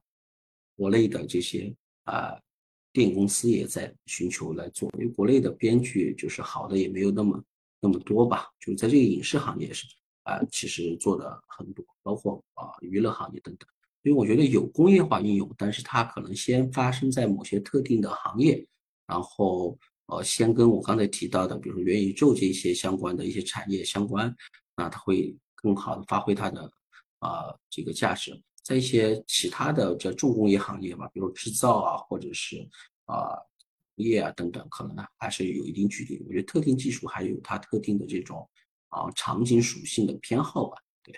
[0.76, 1.74] 国内的这些
[2.04, 2.40] 啊。
[2.94, 7.44] 电影公司也在寻求来做，因为国内的编剧就是好的也没有那么
[7.84, 9.86] 那么多吧，就是在这个影视行业是
[10.22, 13.68] 啊，其实做的很多，包括啊娱乐行业等等。
[14.04, 18.66] 因为我觉得有工业化应用，但是它可能先发生在某些特定的行业，
[19.06, 24.34] 然后呃，先跟我刚才提到的，比如说元宇宙这些相关的一些产业相关，
[24.76, 26.62] 那它会更好的发挥它的
[27.18, 28.32] 啊这个价值。
[28.62, 32.66] 在一些其他的叫重工业行业吧，比如制造啊，或者是
[33.04, 33.36] 啊
[33.96, 36.22] 业啊等等，可能呢还是有一定距离。
[36.26, 38.48] 我觉得特定技术还有它特定的这种
[38.88, 40.76] 啊场景属性的偏好吧。
[41.02, 41.14] 对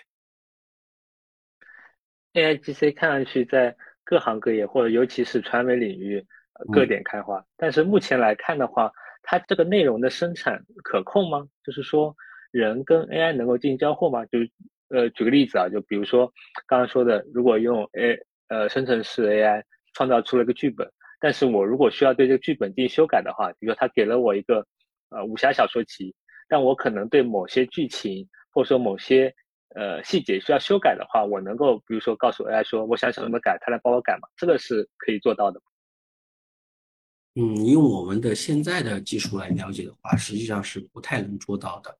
[2.33, 6.25] ，AIGC 看上去在各行各业或者尤其是传媒领域。
[6.73, 11.47] 各点开花，但是目前来看的话，它这个内容的生产可控吗？
[11.63, 12.15] 就是说，
[12.49, 14.25] 人跟 AI 能够进行交互吗？
[14.25, 14.51] 就是，
[14.87, 16.33] 呃，举个例子啊，就比如说
[16.65, 18.17] 刚刚说的，如果用 A
[18.47, 19.63] 呃生成式 AI
[19.93, 24.65] 创造出了一个剧本，但是我如果需要对这个剧本进行修改的话，比如说他给了我一个
[25.09, 26.13] 呃武侠小说集，
[26.47, 29.33] 但我可能对某些剧情或者说某些
[29.75, 34.27] 呃细节需要修改的话，我能够比如说告诉 AI 说我想怎么改，它来帮我改吗？
[34.35, 35.61] 这个是可以做到的。
[37.35, 41.95] 嗯，用我们的现在的技术来了解的话，实际上是不太能做到的。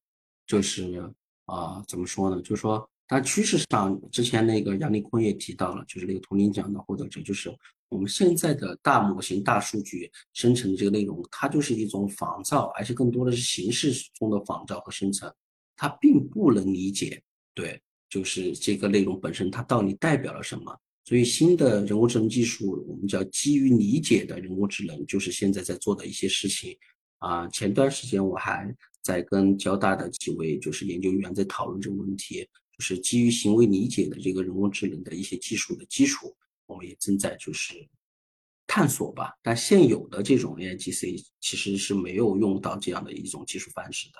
[0.48, 1.14] 就是
[1.46, 2.42] 啊，怎么说呢？
[2.42, 7.56] 就是说，但趋势上，之前那个杨立坤也提到了，就是那个图灵奖的获得者，就是
[7.90, 15.34] 我们现在的大模型、大数据生成的这个内容，它就是一种仿造，而且更多的是形式中的仿造和生成，
[15.76, 17.22] 它并不能理解，
[17.54, 20.78] 对，就是这个内容本身它到底代表了什么。
[21.06, 26.78] 所以，新的人工智能技术，我们叫基于理解的人工智能，就是现在在做的一些事情。
[27.20, 32.46] 啊，前段时间我还在跟交大的几位就是研究员在讨论这个问题，
[32.78, 36.36] 就是基于行为理解的这个人工智能的一些技术的基础，
[36.68, 37.74] 我们也正在就是
[38.68, 39.34] 探索吧。
[39.42, 44.20] 但现有的这种 AIGC 其实是没有用到这样的一种技术方式的。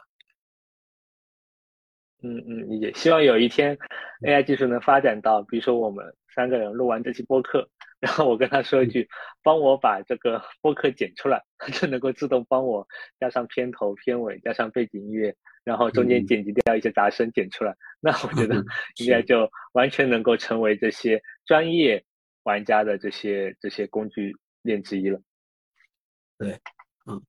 [2.24, 3.78] 嗯嗯，也希望有一天
[4.26, 7.70] AI 技术能发展到，比如说我们三个人录完这期播客，
[8.00, 9.08] 然后我跟他说一句，
[9.44, 11.40] 帮我把这个播客剪出来，
[11.72, 12.86] 就能够自动帮我
[13.20, 17.76] 加上片头、片尾，加上背景音乐，然后中间剪辑掉一些杂声，剪出来。
[18.02, 18.56] 那我觉得
[18.98, 22.04] 应该就完全能够成为这些专业
[22.48, 25.22] 玩家的这些这些工具链之一了。
[26.38, 26.58] 对，
[27.06, 27.22] 嗯，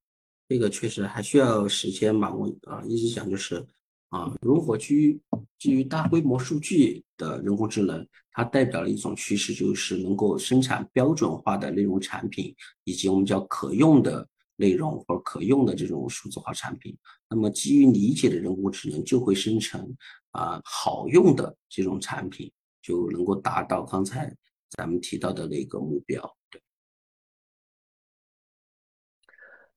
[0.47, 2.33] 这个确实还需要时间吧。
[2.33, 3.63] 我啊一直讲就是。
[4.11, 5.21] 啊，如何基于
[5.59, 12.55] 基于大规模数据的人工智能，它代表了一种趋势，就是能够生产标准化的内容产品，
[12.85, 16.97] 以及我们叫可用的内容或者可用的这种数字化产品。
[17.29, 19.95] 那么，基于理解的人工智能就会生成
[20.31, 22.51] 啊好用的这种产品，
[22.81, 24.35] 就能够达到刚才
[24.71, 26.37] 咱们提到的那个目标。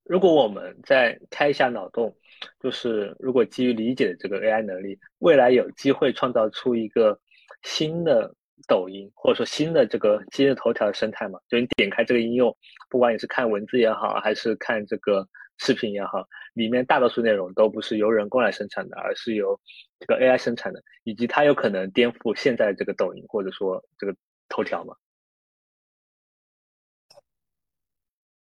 [0.03, 2.15] 如果我们再开一下脑洞。
[2.59, 7.17] 就是如果基于理解的这个 AI 能力，未来有机会创造出一个
[7.61, 8.35] 新的
[8.67, 11.39] 抖音，或者说新的这个今日头条的生态嘛？
[11.47, 12.53] 就你点开这个应用，
[12.89, 15.25] 不管你是看文字也好，还是看这个
[15.57, 19.57] 视频也好，里面大多数内容都不是由人工来生产的，而是由
[20.01, 24.13] 这个 AI 生产的，以及它有可能颠覆现在这个抖音或者说这个
[24.49, 24.97] 头条吧？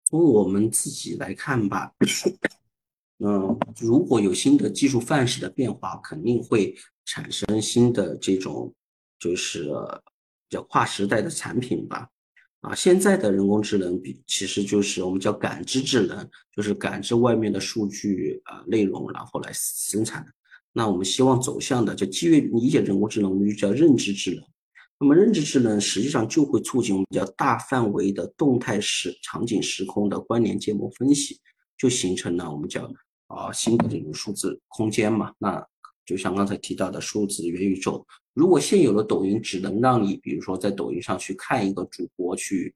[0.05, 1.93] 从我们自己来看吧。
[3.19, 6.75] 嗯，如果有新的技术范式的变化，肯定会
[7.05, 8.73] 产生新的这种，
[9.17, 9.71] 就是
[10.49, 12.09] 叫跨时代的产品吧。
[12.61, 20.25] 啊，现在的人工智能比其实就是我们叫感知智能，就是感知外面的数据啊内容，然后来生产。
[20.73, 24.43] 那我们希望走向的就基于理解人工智能，我们就叫认知智能。
[24.99, 31.39] 那么认知智能实际上就会促进我们比较大范围的动态时场景时空的关联建模分析，
[31.77, 32.89] 就形成了我们叫。
[33.27, 35.59] 啊，新的这种数字空间嘛，那
[36.05, 38.05] 就像刚才提到的数字元宇宙。
[38.35, 42.71] 如果现有的抖音只能让你，比如说在抖音上去看一个主播去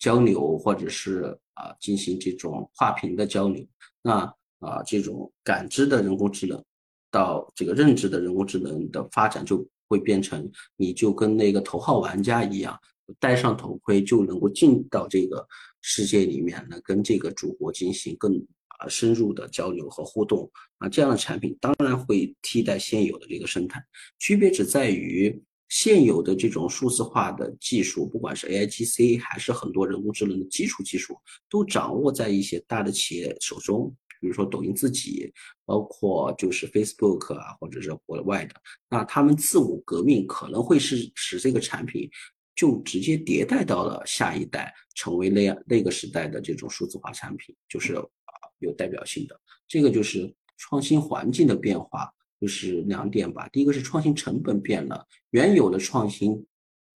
[0.00, 3.64] 交流，或者是啊进行这种跨屏的交流，
[4.02, 4.22] 那
[4.58, 6.60] 啊这种感知的人工智能
[7.12, 9.64] 到这个认知的人工智能的发展就
[9.94, 12.76] 会变成，你就跟那个头号玩家一样，
[13.20, 15.46] 戴上头盔就能够进到这个
[15.80, 18.44] 世界里面，呢，跟这个主播进行更。
[18.80, 23.80] 啊，深入的交流和互动啊，这样的产品当然会替代现有的这个生态，
[24.18, 31.16] 区别只在于现有的这种数字化的技术，不管是 AIGC 还是很多人工智能的基础技术，
[31.48, 35.30] 都掌握在一些大的企业手中，比如说抖音自己，
[35.66, 38.54] 包括就是 Facebook 啊，或者是国外的，
[38.88, 42.08] 那他们自我革命可能会是使这个产品
[42.56, 48.02] 就直接迭代到了下一代，成为那样那个时代的这种数字化产品，就是。
[48.60, 52.10] 有代表性的，这个就是创新环境的变化，
[52.40, 53.46] 就是两点吧。
[53.48, 56.42] 第一个是创新成本变了，原有的创新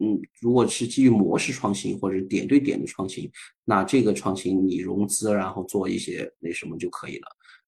[0.00, 3.30] 嗯，如果是基于模式创新或者点对点的创新，
[3.64, 7.26] 那这个创新你融资然后做一些那什么就可以了。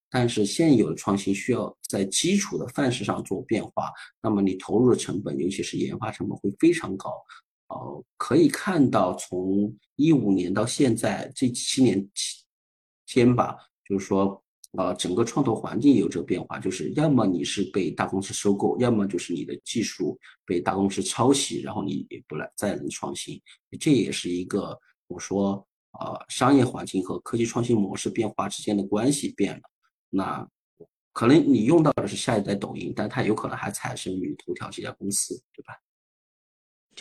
[0.08, 3.90] 但是现有的创新需要在基础的范式上做变化，
[4.22, 7.12] 那么你投入的成本，尤其是研发成本会非常高。
[7.68, 12.44] 呃，可以看到从一五年到现在这七年期
[13.06, 13.56] 间吧，
[13.88, 14.42] 就是说。
[14.78, 20.16] 呃，整个创投环境有这个变化，就是要么你是被大公司收购，要么就是你的技术
[20.46, 23.40] 被大公司抄袭，然后你也不来再能创新。
[23.80, 25.66] 这也是一个我说，
[25.98, 29.62] 呃，商业环境和科技创新模式变化之间的关系变了。
[30.08, 30.48] 那
[31.12, 35.74] 可能你用到的是下一代抖音，但它有可能还产生于头条这家公司，对吧？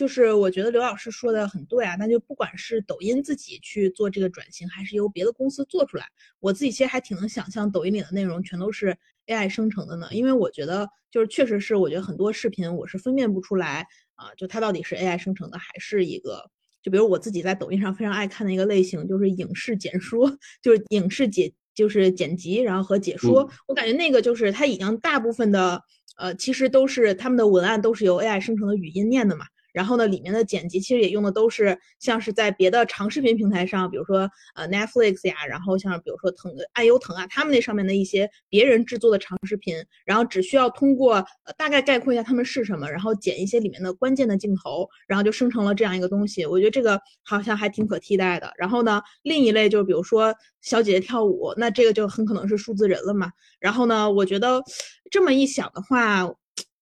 [0.00, 6.06] 就是我觉得刘老师说的很对啊，那就不管是抖音自己去做这个转型，还是由别的公司做出来，
[6.38, 8.96] 我自己其实还挺能想象抖音里的内容全都是
[9.26, 10.08] AI 生成的呢。
[10.10, 16.50] 因为我觉得就是确实是，我觉得很多视频我是分辨不出来啊，就它到底是 AI 生成的还是一个，
[16.82, 25.82] 就比如我自己在抖音上非常爱看的一个类型就是影视简说， 就是影视解就是剪辑，然后和解说，我感觉那个就是它已经大部分的
[26.16, 29.44] 呃其实都是他们的文案都是由 AI 生成的语音念的嘛。
[29.72, 41.14] 然后呢，里面的剪辑其实也用的都是像是在别的长视频平台上，比如说呃 Netflix 呀，然后像比如说腾爱优腾啊，他们那上面的一些别人制作的长视频，然后只需要通过
[41.44, 46.44] 呃大概概括一下他们是什么，然后剪一些里面的关键的镜头，然后就生成了这样一个东西。
[46.44, 48.52] 我觉得这个好像还挺可替代的。
[48.56, 53.30] 然后呢，另一类就比如说小姐姐跳舞，那这个就很可能是数字人了嘛。
[53.58, 54.62] 然后呢，我觉得
[55.10, 56.30] 这么一想的话。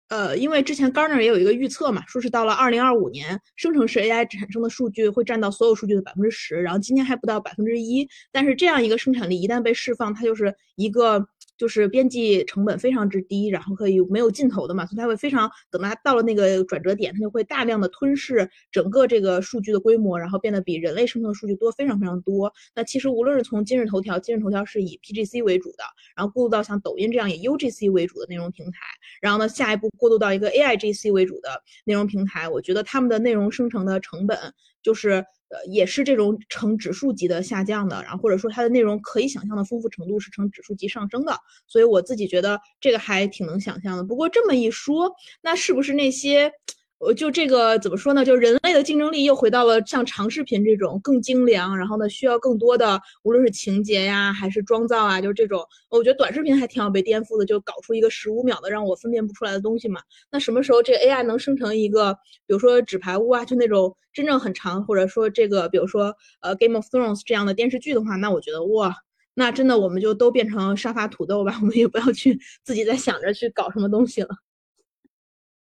[0.09, 11.27] 呃，因为之前 Gartner 也有一个预测嘛，说是到了二零二五年，生成式 AI 产生的数据会占到所有数据的百分之十，然后今天还不到百分之一，但是这样一个生产力一旦被释放，它就是一个。
[11.57, 22.51] 就是编辑成本非常之低，然后可以没有尽头的嘛，所以它会非常等它到了那个转折点，它就会大量的吞噬整个这个数据的规模，然后变得比人类生成的数据多非常非常多。
[22.75, 25.83] 那其实无论是从今日头条，今日头条是以 PGC 为主的，
[26.15, 28.79] 然后过渡到像抖音这样以 UGC 为主的内容平台，
[29.21, 34.37] 然后呢下一步过渡到一个 AIGC 为主的内容平台，我觉得他们的内容生成的成本
[34.81, 35.25] 就是。
[35.67, 41.37] 也是这种呈指数级的下降的，然后或者说它的内容可以想象的丰富程度是呈指数级上升的，
[41.67, 44.03] 所以我自己觉得这个还挺能想象的。
[44.03, 46.51] 不过这么一说，那是不是那些？
[46.97, 48.23] 我就这个怎么说呢？
[48.23, 55.61] 就人类的竞争力又回到了像长视频这种更精良，然后呢需要更多的，无论是情节呀还是妆造啊，就是这种。
[55.89, 60.01] 我觉得短视频还挺好被颠覆的，就搞出一个十五秒的让我分辨不出来的东西嘛。
[60.31, 62.13] 那什么时候这 AI 能生成一个，
[62.47, 68.95] 比如说纸牌屋啊，就那种真正很长，或者说这个比如说呃 Game of Thrones 这样的电视剧的话，那我觉得哇，
[69.33, 74.29] 那真的我们就都变成沙发土豆吧，我们也不要去自己在想着去搞什么东西了。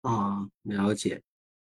[0.03, 1.21] 啊，了解，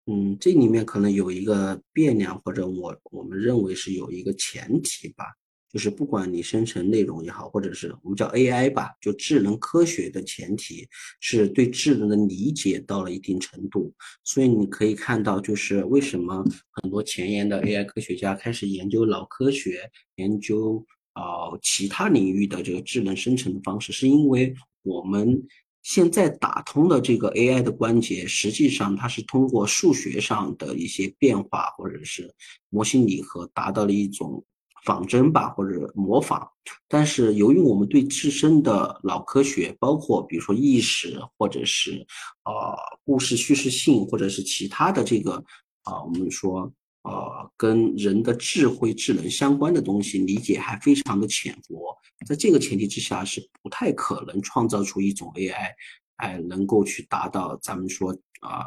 [0.07, 5.25] 嗯，这里面可能有一个变量，或者我我们认为是有一个前提吧，
[5.71, 10.87] 就是不管你生成内容也好，或者是我们叫 AI 吧，就智能科学的前提
[11.21, 13.93] 是对智能的理解到了一定程度。
[14.25, 25.41] 所以你可以看到，就是为什么很多前沿的 AI 科学家开始研究脑科学，研究啊其他领域的这个智能生成的方式，是因为我们。
[25.85, 32.33] 现在打通的这个 AI 的关节，实际上它是通过数学上的一些变化，或者是
[32.71, 34.43] 模型拟合，达到了一种
[34.83, 36.49] 仿真吧，或者模仿。
[36.87, 42.03] 但是由于我们对自身的脑科学，包括比如说意识，或者是
[42.45, 45.35] 呃故事叙事性，或者是其他的这个
[45.83, 46.73] 啊，我们说。
[47.05, 51.95] 呃，跟人的智慧、智能相关的东西理解还非常的浅薄，
[52.27, 55.69] 在这个前提之下，是不太可能创造出一种 AI，
[56.17, 58.65] 哎，能够去达到咱们说啊，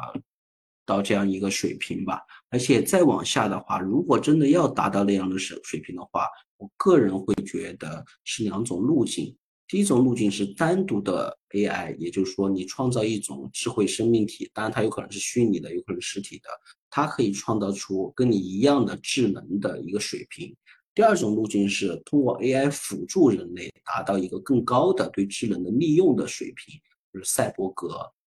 [0.85, 2.21] 到这样一个水平吧。
[2.49, 6.25] 而且再往下的话，如果真的要达到那样的水水平的话，
[6.55, 9.35] 我个人会觉得是两种路径。
[9.67, 16.49] 第一种路径是单独的 AI，也就是说，你创造一种智慧生命体，当然它有可能是虚拟的，有可能实体的。
[16.89, 20.55] 它可以创造出跟你一样的智能的一个水平。
[20.95, 26.75] 第二种路径是通过 AI 辅助人类达到一个更高的对智能的利用的水平，
[27.13, 27.95] 就是赛博格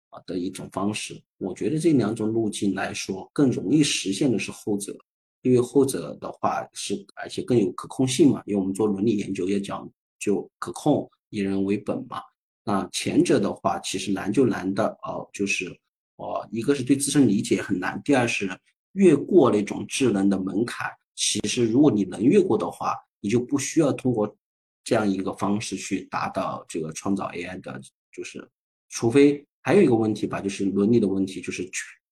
[0.10, 1.22] 啊的一种方式。
[1.38, 4.98] 我觉得这两种路径来说，更容易实现的是后者，
[5.44, 8.44] 因为后者的话是而且更有可控性嘛。
[8.46, 9.90] 因为我们做伦理研究也讲
[10.20, 12.22] 究可控，以人为本嘛。
[12.66, 15.80] 那前者的话，其实难就难的哦，就是。
[16.20, 18.50] 哦，一个是对自身理解很难，第二是
[18.92, 20.92] 越过那种智能的门槛。
[21.16, 24.38] 其实如果你能越过的话，你就不需要通过
[24.84, 28.46] 这样一个方式去达到这个创造 AI 的，就是
[28.90, 31.70] 除非还有一个问题吧，就是伦理的问题，就是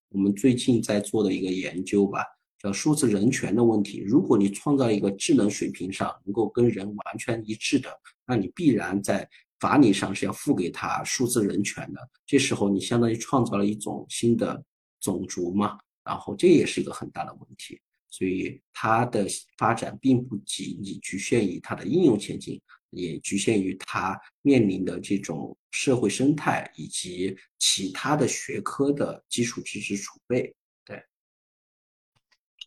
[0.09, 2.23] 我们最近在做的一个研究吧，
[2.59, 3.99] 叫数字人权的问题。
[4.05, 7.89] 如果你创造一个智能水平上能够跟人完全一致的，
[8.25, 9.29] 那你必然在
[9.59, 12.09] 法理上是要付给他数字人权的。
[12.25, 14.63] 这时候你相当于创造了一种新的
[14.99, 17.79] 种族嘛，然后这也是一个很大的问题。
[18.09, 19.27] 所以它的
[19.57, 22.61] 发展并不仅仅局限于它的应用前景。
[22.91, 30.55] 也局限于它面临的这种社会生态以及其他的学科的基础知识储备。
[30.85, 31.03] 对，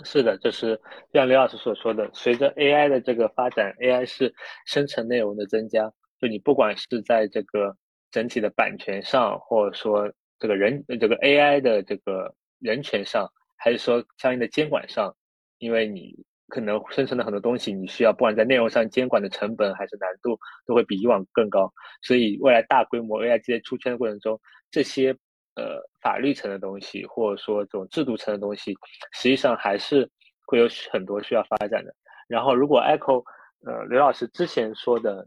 [0.04, 0.78] 是的，就是
[1.10, 4.32] 像刘老师所说的，随着 AI 的这个发展，AI 是
[4.66, 5.90] 生成内容的增加，
[6.20, 7.76] 就你不管是在这个
[8.10, 15.14] 整体的版权上，或者说这个人这个 AI 的这个人权上，还是说相应的监管上，
[15.58, 16.14] 因为你。
[16.52, 21.72] 可能生成的很多东西，你需要不管在内容上监管的成本还是难度，都会比以往更高。
[22.02, 24.36] 所以未来大规模 AI 这些出圈的过程中，
[24.68, 25.16] 这些
[25.54, 28.74] 呃法律层的东西，或者说这种制度层的东西，
[29.12, 30.10] 实际上还是
[30.44, 31.94] 会有很多需要发展的。
[32.26, 33.22] 然后，如果 Echo
[33.64, 35.24] 呃刘老师之前说的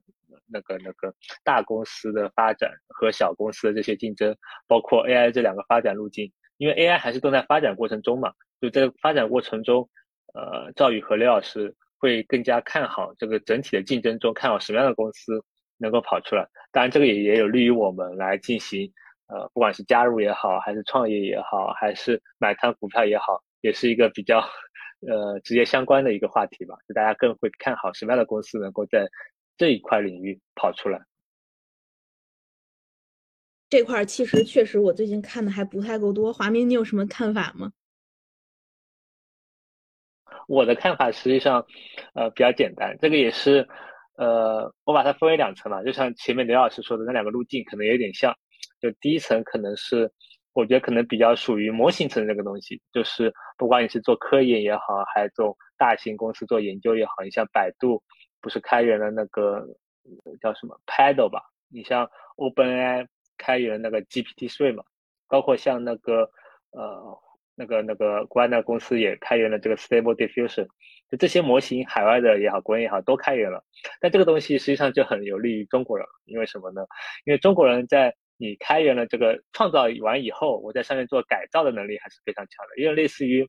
[0.54, 4.34] 那个那个大公司的发展和小公司的这些竞争，
[4.68, 8.32] 包括 AI 这两个发展路径，因为 AI 还是都在发展过程中嘛，
[8.62, 9.90] 就在发展过程中。
[10.36, 15.32] 呃，赵宇和刘老师会更加看好这个整体的竞争中，看好什么样的公司
[15.78, 16.44] 能够跑出来。
[16.72, 18.92] 当然，这个也也有利于我们来进行，
[19.28, 24.40] 呃，不管是加入也好，还是创业也好，还是买它股票也好，也是一个比较，
[25.08, 26.76] 呃，直接相关的一个话题吧。
[26.88, 29.08] 就大家更会看好什么样的公司能够在
[29.58, 31.00] 这一块领域跑出来。
[33.70, 36.32] 这块其实确实，我最近看的还不太够多。
[36.32, 37.72] 华明，你有什么看法吗？
[40.48, 41.66] 我的看法实际上，
[42.14, 42.96] 呃，比较简单。
[43.02, 43.68] 这个也是，
[44.18, 48.32] 呃，我把它分为两层嘛，就像前面刘老师说的那两个路径，可能有点像。
[48.80, 50.12] 就第一层可能是，
[50.52, 54.84] 我觉得可能比较属于模型层这个东西，就是不管你是做科研也好，
[55.16, 58.04] 还是做大型公司做研究也好，你像百度
[58.44, 59.66] 不是开源了那个
[60.40, 61.42] 叫什么 Paddle 吧？
[61.70, 63.08] 你像 OpenAI
[63.40, 64.84] 开源那个 GPT Three 嘛，
[65.28, 66.30] 包括像那个
[66.74, 67.20] 呃。
[67.56, 70.66] 那个那个国外那个公司也开源了这个 Stable Diffusion，
[71.08, 73.64] 就这些模型，海外的也好，国内也好，都开源了。
[74.02, 76.82] 但这个东西实际上就很有利于中国人，因为什么呢？
[77.26, 82.82] 因为中国人在你开源了这个创造完以后，我在上面做改造的能力还是非常强的。
[82.82, 83.48] 因为类似于，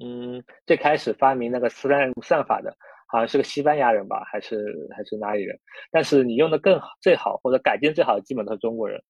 [0.00, 2.76] 嗯，最开始发明那个斯坦算法的，
[3.08, 5.58] 好像是个西班牙人吧，还是还是哪里人？
[5.90, 9.02] 但是你用的更好、最好或者改进最好的，基本都是中国人。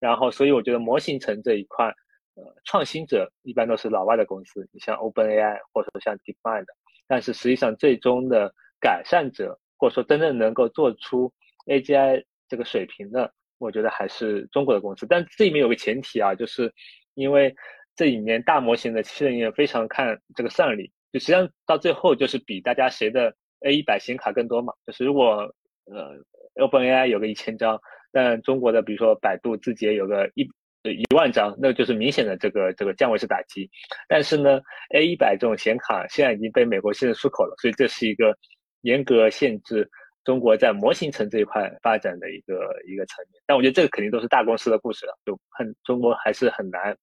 [0.00, 1.94] 然后，所以我觉得模型层这一块。
[2.34, 6.64] 呃，创新者一般都是老外的公司，你像 OpenAI 或者说像 DeepMind，
[7.06, 8.50] 但是实际上最终的
[8.80, 11.30] 改善者或者说真正能够做出
[11.66, 15.06] AGI 这个水平的，我觉得还是中国的公司。
[15.06, 16.72] 但这里面有个前提啊，就是
[17.12, 17.54] 因为
[17.94, 24.72] 这里面大模型的机器人也非常看这个算力，就实际上到最后就是比大家谁的 A 一百显卡更多嘛。
[24.86, 25.54] 就是如果
[25.86, 26.16] 呃
[26.56, 27.80] OpenAI 有个一千张，
[28.12, 30.44] 但中国的比如说百度字节有个一
[30.84, 30.92] 呃。
[30.92, 33.70] 一万张，那就是明显的这个这个降维式打击。
[34.08, 34.60] 但是呢
[34.94, 38.36] ，A 一百这种显卡现在已经被美国限制出口了，所以这是一个
[38.80, 39.88] 严格限制
[40.24, 42.54] 中国在模型层这一块发展的一个
[42.84, 43.40] 一个层面。
[43.46, 46.96] 但我觉得这个肯定都是大公司的故事了，就很中国还是很难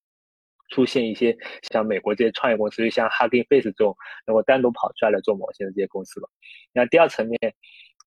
[0.70, 1.38] 出现一些
[1.72, 3.96] 像美国这些创业公司，就像 Hugging Face 这种
[4.26, 6.30] 能够单独跑出来来做模型的这些公司吧。
[6.74, 7.38] 那第二层面，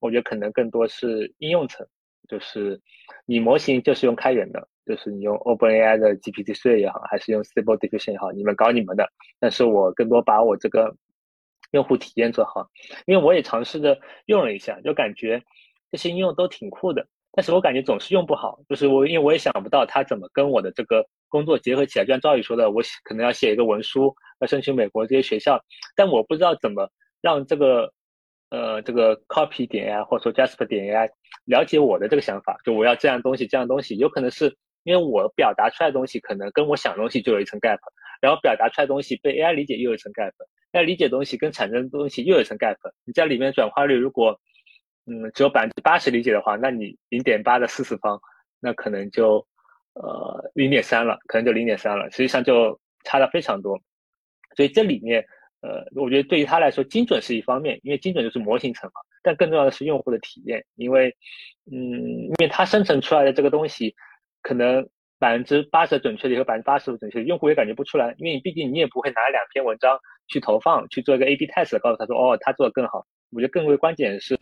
[0.00, 1.86] 我觉得可能更多是应用层，
[2.28, 2.80] 就是
[3.26, 4.68] 你模型就是用开源的。
[4.84, 9.08] 就是你用 OpenAI 的 GPT-3 也好，还是用 Stable Diffusion 也好，你们搞你们的。
[9.38, 10.96] 但是我更多把我这个
[11.70, 12.68] 用户体验做好，
[13.06, 13.96] 因为我也尝试着
[14.26, 15.40] 用了一下，就感觉
[15.92, 17.06] 这些应用都挺酷的。
[17.32, 22.04] 但是我感觉总是用不好，就是我因为我也想不到它怎么跟我的这个工作结合起来。
[22.04, 25.60] 就像赵宇说的，我可能要写一个文书，要申请美国这些学校，
[25.96, 26.88] 但我不知道怎么
[27.20, 27.92] 让这个
[28.50, 31.10] 呃这个 Copy 点 AI 或者说 Jasper 点 AI
[31.46, 34.56] 了解我的这个想法，就我要这样东西，这样东西，有可能是。
[34.84, 37.78] 因为我表达出来的东西可能跟我想的东西就有一层 gap，
[38.20, 42.74] 然后表达出来的东西被 AI 理解又有一层 gap，AI 理解东西跟产生的东西又有一层 gap。
[43.04, 44.40] 你在里面转化率如果，
[45.06, 48.20] 嗯，只有百分之八十理解的话，那你零点八的四次方，
[48.60, 49.46] 那可能就，
[49.94, 53.78] 呃，零点三了，可能就零点三了，实际上就差的非常多。
[54.56, 55.24] 所以这里面，
[55.60, 61.14] 呃，我觉得对于他来说，精准是一方面，因为精准就是模型层嘛，但更重要的是用户的体验，因为，
[61.70, 63.94] 嗯，因为它生成出来的这个东西。
[64.44, 64.84] 可能
[65.20, 69.96] 百分之八十准确率和百分之八十的准确率，用户也感觉不出来，因为你毕竟你也不会拿两篇文章
[70.26, 73.06] 去投放，去做一个 A/B test，告诉他说，哦，他做的更好。
[73.32, 74.36] 我觉得更为关键是，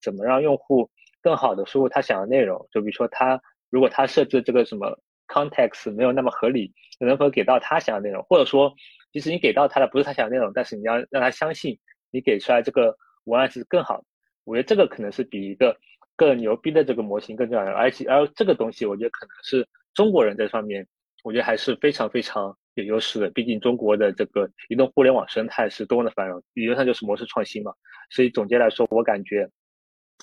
[0.00, 0.90] 怎么让用户
[1.22, 2.68] 更好的输入他想要内容。
[2.70, 3.40] 就比如说他
[3.70, 8.74] 如果他设置这个什么 context 没有那么合理，能否给到他想要内容，或者说，
[9.12, 11.78] 即使你给到他的不是他想要内容，但是你要让他相信
[12.10, 14.04] 你给出来这个文案是更好。
[14.44, 15.76] 我觉得这个可能是比一个
[16.16, 20.86] 更牛逼的这个模型更重要的，而且而这个东西，我觉得可能是中国人在上面，
[21.22, 23.30] 我觉得还是非常非常有优势的。
[23.30, 27.72] 毕竟中国的这个移动互联网生态是多么的繁荣，理论上就是模式创新嘛。
[28.10, 29.48] 所以总结来说，我感觉。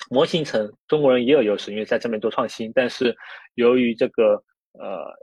[0.09, 2.71] 模型层中国人也有优势，因为在这边做创新。
[2.73, 3.13] 但是
[3.55, 4.41] 由于这个
[4.71, 5.13] 呃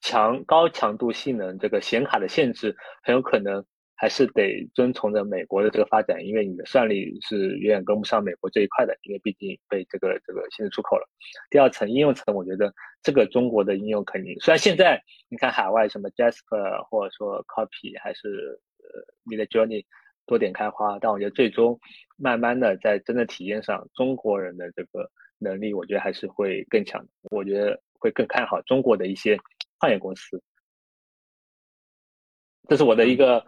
[0.00, 3.62] 强高强度性能这个显卡的限制，很有可能
[4.02, 11.08] 还是得遵从着美国的这个发展，因为你的算力是远远跟不上美国这一块的，因为毕竟被这个这个限制出口了。
[11.50, 19.84] 第二层应用层，我觉得这个中国的应用肯定，虽然现在你看海外什么 Jasper 或者说 Copy 还是呃 Midjourney。
[20.24, 21.78] 多点开花，但我觉得最终
[22.16, 27.04] 慢慢的在真的体验上，中国人的这个能力，我觉得还是会更强。
[27.32, 29.36] 我觉得会更看好中国的一些
[29.80, 30.40] 创业公司，
[32.68, 33.44] 这是我的一个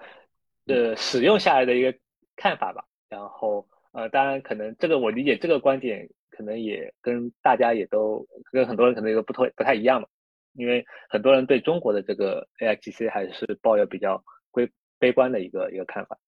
[0.67, 1.95] 呃使用下来的一个
[2.37, 2.85] 看法吧。
[3.09, 10.09] 然后呃，当然可能这个我理解这个观点，可能也跟大家也都跟很多人可能也都不太不太一样嘛。
[10.55, 16.19] 因为很多人对中国的这个 AIGC 还是抱有比较悲悲观的一个一个看法。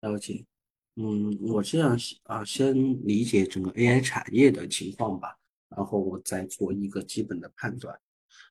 [0.00, 0.44] 了解，
[0.96, 2.74] 嗯，我这样啊，先
[3.06, 5.36] 理解整个 AI 产业的情况吧，
[5.70, 7.98] 然后我再做一个基本的判断。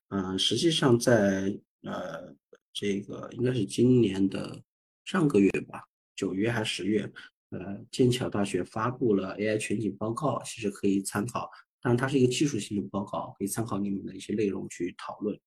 [0.09, 2.35] 嗯，实际上在呃
[2.75, 4.61] 这个应该是今年的
[5.05, 5.81] 上个月吧，
[6.13, 7.09] 九月还是十月，
[7.51, 11.49] 呃，剑桥大学发布了 AI 全景报告，其实可以参考，
[11.79, 15.39] 当然它是一个技术性的报告，可以参考里面的一些内容去讨论。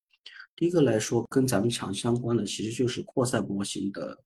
[0.56, 4.24] 第一个来说，跟咱们强相关的其实就是扩散模型的。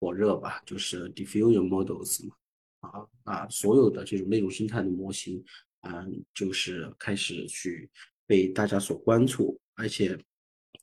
[0.00, 2.34] 火热吧，就是 diffusion models 嘛，
[2.80, 5.42] 啊，那所有的这种内容生态的模型，
[5.80, 7.88] 嗯，就是开始去
[8.26, 10.18] 被大家所关注，而且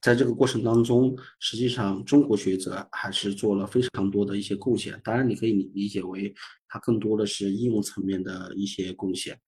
[0.02, 5.00] 在这个过程当中，实际上中国学者还是做了非常多的一些贡献。
[5.04, 6.34] 当然，你可以理解为
[6.68, 9.40] 它更多的是应用层面的一些贡献，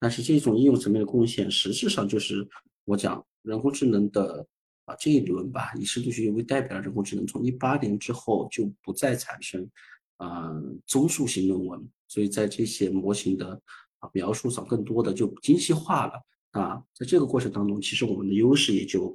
[0.00, 2.48] 但是这种应用层面的贡献，实质上就是
[2.84, 4.46] 我讲人工智能的。
[4.88, 9.68] 啊，这一轮吧，以深度学习为代表的人工智能，从一八年之后就不再产生
[10.16, 10.50] 啊
[10.86, 13.50] 综述型论文，所以在这些模型的
[13.98, 16.14] 啊描述上，更多的就精细化了
[16.52, 16.82] 啊。
[16.94, 19.14] 在这个过程当中，其实我们的优势也就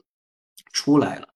[0.73, 1.29] 出来了。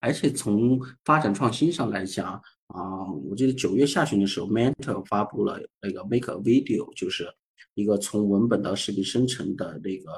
[0.00, 2.32] 而且从发展创新上来讲
[2.68, 7.30] 啊，我记得九月下旬的时候，Mentor 发布了那个 Make a Video，就是
[7.74, 10.12] 一个从文本到视频生成的那个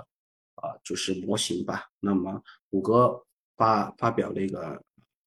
[0.55, 1.91] 啊，就是模型吧。
[1.99, 3.21] 那么谷歌。
[3.59, 4.79] 发发表那个，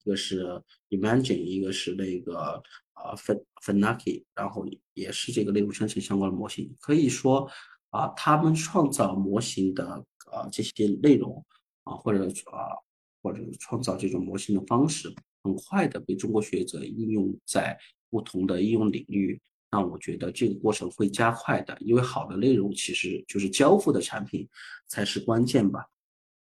[0.04, 0.46] 一个是
[0.92, 2.62] Imagine，一个是那个
[2.94, 6.72] 啊 Fin Finaki，然后也是这个内容生成相关的模型。
[6.80, 7.50] 可以说
[7.90, 9.84] 啊，他们创造模型的
[10.32, 11.44] 啊这些内容
[11.86, 12.78] 啊，或者啊
[13.22, 15.14] 或者创造这种模型的方式，
[15.44, 17.78] 很快的被中国学者应用在
[18.10, 19.40] 不同的应用领域。
[19.72, 24.48] 那我觉得这个过程会加快的，因为好的内容其实就是交付的产品
[24.88, 25.86] 才是关键吧。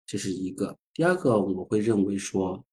[0.05, 2.63] 这是一个，第二个我会认为说，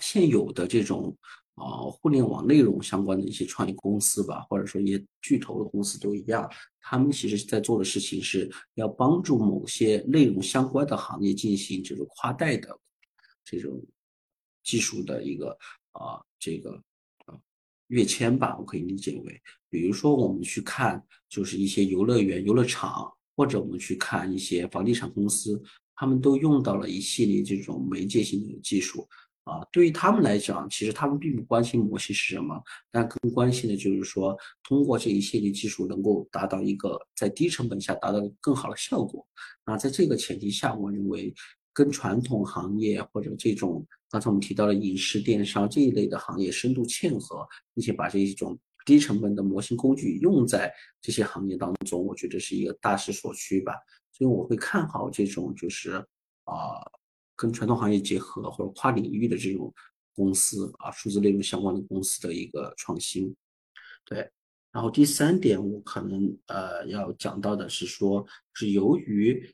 [0.00, 1.16] 现有的这种
[1.56, 6.48] 啊互联网内容相关的一些创业公司吧，或者说一些巨头的公司都一样，
[6.80, 12.78] 他们其实在做的事情是要帮助某些内容相关的行业进行这种跨代的
[13.46, 13.82] 这种
[14.62, 15.56] 技术的一个
[15.92, 16.72] 啊这个
[17.24, 17.40] 啊
[17.86, 25.62] 跃迁吧，我可以理解为，比如说我们去看就是一些游乐园、游乐场，或者我们去看一些房地产公司。
[25.98, 29.08] 他们都用到了一系列这种媒介性的技术
[29.44, 39.26] 啊，对于他们来讲，其实他们并不关心模型是什么，但更关心的就是说，通过这一系列技术能够达到一个在低成本下达到更好的效果。
[39.64, 41.34] 那在这个前提下，我认为
[41.76, 50.72] 跟传统行业或者这种刚才我们提到的影视电商这一类的行业深度嵌合，并且把这一种低成本的模型工具用在
[51.02, 53.74] 这些行业当中，我觉得是一个大势所趋吧。
[54.10, 56.02] 所以我会看好这种就是
[56.44, 56.80] 啊，
[57.36, 59.70] 跟传统行业结合或者跨领域的这种
[60.14, 63.36] 公司啊，数字内容相关的公司的一个创新。
[64.06, 64.26] 对，
[64.72, 68.24] 然后第三点我可能呃要讲到的是说，
[68.54, 69.46] 是由于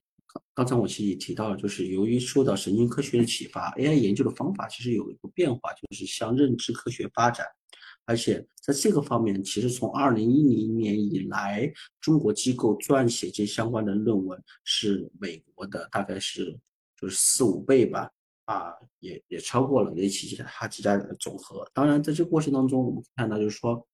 [0.54, 7.46] 刚才我其实也提到了，就是由于受到神经科学的启发，AI 研究的方法其实有一个变化，就是向认知科学发展。
[8.04, 16.58] 而且在这个方面，其实从二零一零年以来，中国机构撰写这相关的论文是美国的大概是
[17.00, 18.10] 就是四五倍吧，
[18.46, 21.64] 啊，也也超过了那几家它几家的总和。
[21.72, 23.86] 当然，在这个过程当中，我们看到就是说，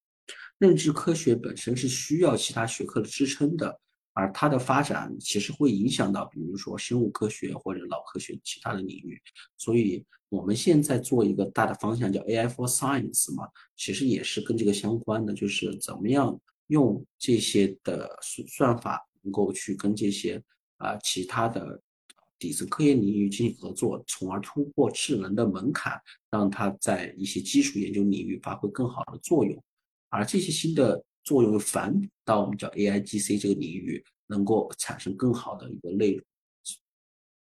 [0.56, 3.78] 认知科学本身是需要其他学科的支撑的
[4.18, 9.16] 而它的发展其实会影响到，比如说生物科学或者脑科学其他的领域。
[9.56, 13.46] 所以我们现在做一个大的方向叫 AI for Science 嘛，
[13.76, 20.42] 其实也是跟这个相关的，就是怎么样用这些的算算法能够去跟这些
[20.78, 21.80] 啊其他的
[22.40, 25.96] 底层科研领域进行合作，从而突破智能的门槛，
[26.28, 29.62] 让它在一些基础研究领域发挥更好的作用。
[30.08, 36.24] 而这些新的作用反到我们叫 AIGC 这个领域，能够产生更好的一个内容，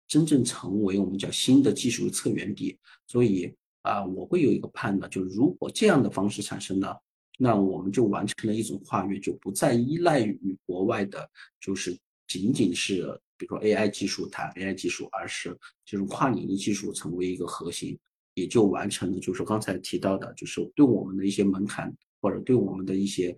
[0.07, 2.79] 真正成为我们叫新的技术的策源地。
[3.07, 6.97] 所以啊，我会有一个判断，就是如果这样的方式产生了，
[7.37, 11.29] 那我们就完成了一种跨越，就不再依赖于国外的，
[11.59, 11.93] 就是
[12.25, 15.53] 仅仅是比如说 AI 技术谈 AI 技术，而是
[15.85, 17.99] 就是跨领域技术成为一个核心，
[18.35, 21.93] 也就完成了就是刚才提到的，就是对我们的一些门槛。
[22.23, 23.35] 或者对我们的一些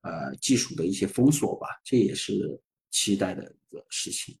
[0.00, 2.32] 呃技术的一些封锁吧，这也是
[2.90, 4.34] 期待的一个事情。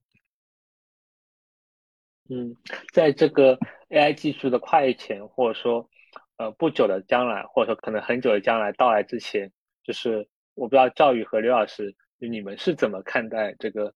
[2.30, 2.56] 嗯，
[2.90, 3.58] 在这个
[3.90, 5.90] AI 技术的跨越前，或者说
[6.38, 9.52] 呃不久的将来，或者说可能很久的将来到来之前，
[9.84, 13.94] 就是我不知道赵宇和刘老师，你们是怎么看待这个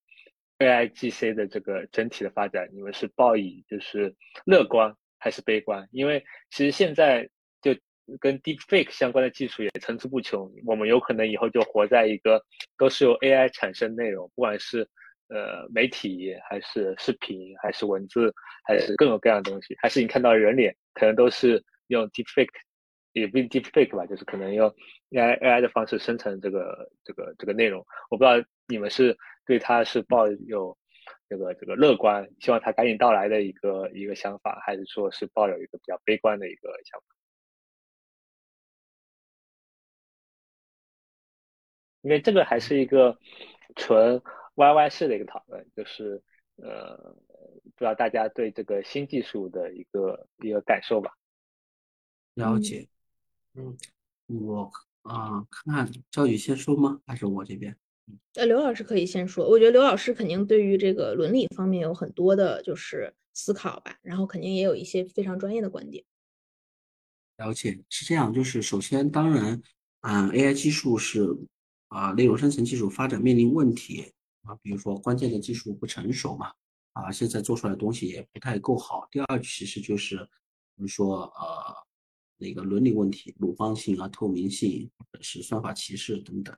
[0.59, 2.69] AIGC 的这个整体的发展？
[2.75, 5.89] 你们是抱以就是乐观还是悲观？
[5.91, 7.31] 因为其实现在。
[8.21, 12.43] 跟 deepfake 相关的技术也层出不穷，我们有可能以后就活在一个
[12.79, 14.89] 都是由 AI 产生内容，不管是
[15.29, 18.33] 呃媒体还是视频还是文字
[18.65, 22.49] 还是各种各样的东西，还是你看到人脸，可能都是用 deepfake，
[23.13, 24.69] 也不 deepfake 吧，就是可能用
[25.11, 27.85] AI AI 的方式生成这个这个这个内容。
[28.11, 30.77] 我不知道你们是对它是抱有
[31.29, 37.07] 这个这个乐观，希望它赶紧到来的一个一个想法，还是说是抱有一个比较悲观的一个想法？
[42.07, 43.19] 因为这个还是一个
[43.75, 44.23] 纯
[44.55, 46.23] YY 式的一个讨论，就是
[46.55, 46.97] 呃，
[47.75, 51.19] 不知道大家对这个新技术的一个一个感受吧？
[52.35, 52.87] 了解，
[53.55, 53.77] 嗯，
[54.29, 54.71] 我
[55.03, 57.01] 啊，看看赵宇先说吗？
[57.09, 57.77] 还是我这边？
[58.35, 59.49] 呃，刘老师可以先说。
[59.49, 66.05] 我觉得刘老师肯定对于这个伦理方面有很多的，就是思考吧，然后肯定也有一些非常专业的观点。
[67.39, 69.61] 了解，是这样，就是首先，当然，
[70.03, 71.37] 嗯，AI 技术是。
[71.89, 74.13] 啊，内容生成技术发展面临问题
[74.43, 76.53] 啊，比如说关键的技术不成熟嘛，
[76.95, 79.07] 啊，现在做出来的东西也不太够好。
[79.11, 81.75] 第二，其实就是比如说呃，
[82.39, 86.57] 那个伦理问题、鲁棒性啊、透明性，或者是算法歧视等等，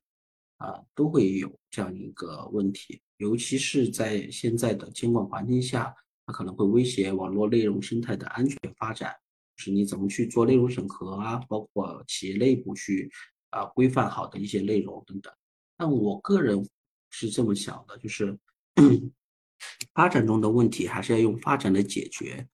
[0.56, 3.00] 啊，都会有这样一个问题。
[3.18, 9.14] 尤其是在现在的监管环境下，它可能会威胁网络内容生态的安全发展，
[9.56, 13.10] 是你怎么去做内容审核啊，包括企业内部去。
[13.50, 15.32] 啊，规范好的一些内容等等，
[15.76, 16.68] 但我个人
[17.10, 18.38] 是这么想的，就是
[19.94, 22.46] 发展中的问题还是要用发展来解决。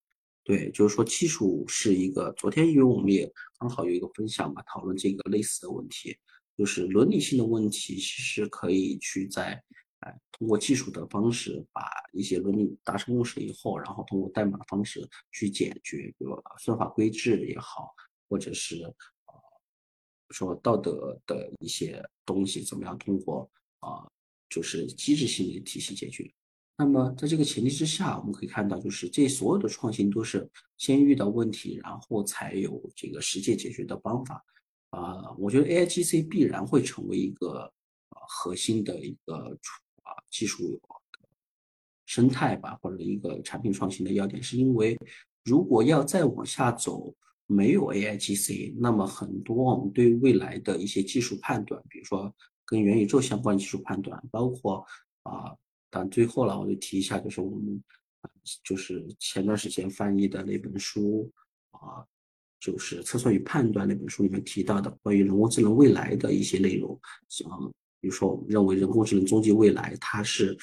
[0.44, 6.16] 对，就是说技术是一个，昨天因为我们也刚好有一个分享嘛，讨论这个类似的问题，
[6.56, 9.60] 就是伦理性的问题，其实可以去在
[10.00, 11.82] 哎通过技术的方式把
[12.12, 17.94] 一些伦理达成共识以后，然后通过代码的方式去解决，比如算法规制也好，
[18.28, 18.94] 或者是。
[20.34, 24.04] 说道德的一些东西怎么样通过啊，
[24.50, 26.28] 就是机制性的体系解决。
[26.76, 34.44] 那么在这个前提之下，我们可以看到，就是这所有的创新都是先遇到问题，然后才有这个实践解决的方法。
[34.90, 37.72] 啊，我觉得 AIGC 必然会成为一个
[38.10, 39.56] 核心的一个
[40.02, 40.80] 啊技术
[42.06, 44.98] 生态吧，或者一个产品创新的要点，是因为
[45.44, 47.14] 如果要再往下走。
[47.46, 52.34] 没有 AIGC，那么很多我们对未来的一些技术判断，比如说
[52.64, 54.84] 跟元宇宙相关技术判断，包括
[55.24, 55.54] 啊，
[55.90, 57.82] 但最后了，我就提一下，就是我们
[58.62, 61.30] 就是前段时间翻译的那本书
[61.72, 62.04] 啊，
[62.58, 67.48] 就是《测算与判断》那本书里面提到的关于人工智能未来的一些内容，像
[68.00, 70.56] 比如说我们认为人工智能终极未来，它是。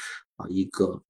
[0.50, 1.02] 一个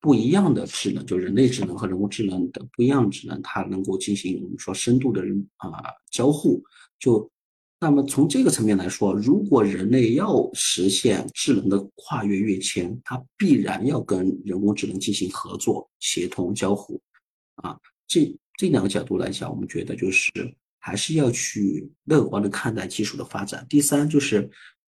[0.00, 5.22] 不一样的智能，就人类智能和人工智能的不一样智能，它能够进行我们说深度的
[5.56, 6.62] 啊交互。
[6.98, 7.30] 就
[7.80, 17.00] 那么从这个层面来说，如果人类要实现智能的跨越跃迁，它必然要跟人工智能进行合作、协同、交互。
[17.56, 20.30] 啊，这这两个角度来讲，我们觉得就是
[20.78, 23.66] 还是要去乐观的看待技术的发展。
[23.68, 24.50] 第三就是。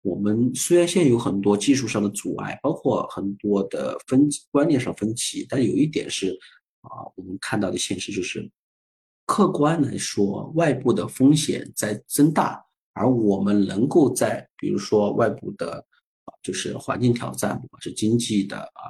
[0.04, 6.38] 我们虽然现在有很多技术上的阻碍，包括很多的分观念上分歧，但有一点是，
[6.82, 8.46] 啊，我们看到的现实就是，
[9.24, 15.82] 客观来说，外部的风险在增大，而我们能够在比如说外部的
[16.26, 18.84] 啊就是环境挑战，不管是经济的啊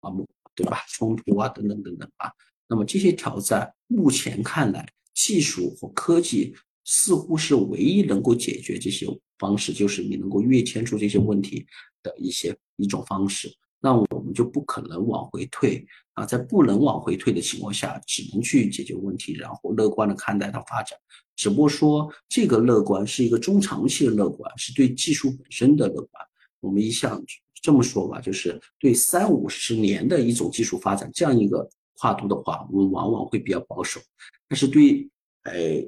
[0.00, 0.10] 啊，
[0.54, 0.78] 对吧？
[0.88, 2.32] 冲突啊等等等等啊。
[2.66, 6.56] 那么这些挑战，目前看来，技术和科技
[6.86, 9.06] 似乎是唯一能够解决这些
[9.38, 11.66] 方式，就是你能够跃迁出这些问题
[12.02, 13.52] 的一些一种方式。
[13.80, 20.98] 那我们就不可能往回退啊，在不能往回退的情况下，只能去解决问题，然后乐观的看待它发展。
[21.36, 26.26] 只不过说，这个乐观是一个中长期的乐观，是对技术本身的乐观。
[26.60, 27.22] 我们一向
[27.60, 31.68] 这么说吧，就是对三五十年的一种技术发展这样一个
[31.98, 34.00] 跨度的话，我们往往会比较保守。
[34.48, 35.06] 但是对，
[35.42, 35.86] 哎，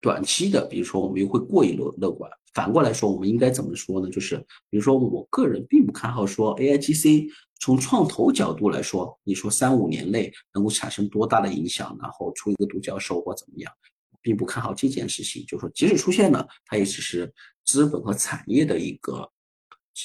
[0.00, 2.30] 短期的，比如说我们又会过于乐乐观。
[2.52, 4.10] 反过来说，我们应该怎么说呢？
[4.10, 4.36] 就是
[4.68, 7.26] 比如说，我个人并不看好说 A I G C
[7.60, 13.72] 从创投角度来说，你说三五年内能够产生多大的影响，然后出一个独角兽或怎么样，
[14.20, 15.44] 并不看好这件事情。
[15.46, 17.32] 就是说，即使出现了，它也只是
[17.64, 19.30] 资本和产业的一个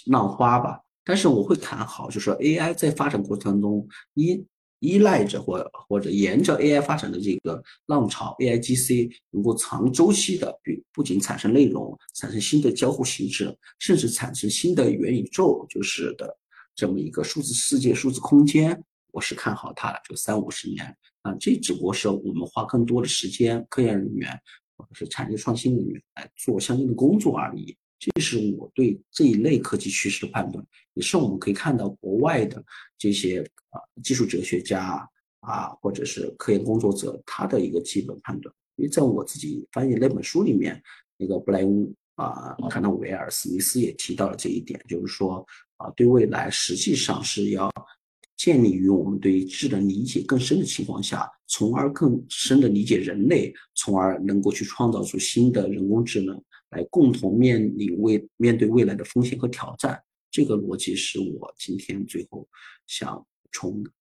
[0.08, 0.80] 浪花吧。
[1.04, 4.46] 但是我会看好，就是说 A I 在发展过程中一。
[4.80, 16.38] 依赖着或或者沿着 AI 发展的这个浪潮，AIGC 能够长周期的，不不仅产生内容，产生新的交互形式，甚至产生新的元宇宙，就是的
[16.76, 20.86] 这么一个数字世界、数字空间，我是看好它的，就三五十年
[21.22, 24.30] 啊，这只不过是我们花更多的时间，科研人员
[24.78, 27.76] 或者是产业创新人员来做相应的工作而已。
[27.98, 32.64] 这是我对这一类科技趋势的判断，也是我们可以看到国外的
[32.98, 35.08] 这些啊技术哲学家
[35.40, 38.54] 啊，或者是科研工作者他的一个基本判断。
[38.76, 40.82] 因为在我自己翻译那本书里面，
[41.18, 45.46] 那个布莱恩啊，卡纳维尔史密斯也提到了这一点，就是说
[45.78, 47.72] 啊，对未来实际上是要
[48.36, 56.36] 建立于我们对智能理解更深的情况下，从而更深的理解人类，从而能够去创造出新的人工智能。
[56.70, 62.48] 来共同面临未面对未来的风险和挑战，这个逻辑是我今天最后
[62.88, 63.92] 想补充的。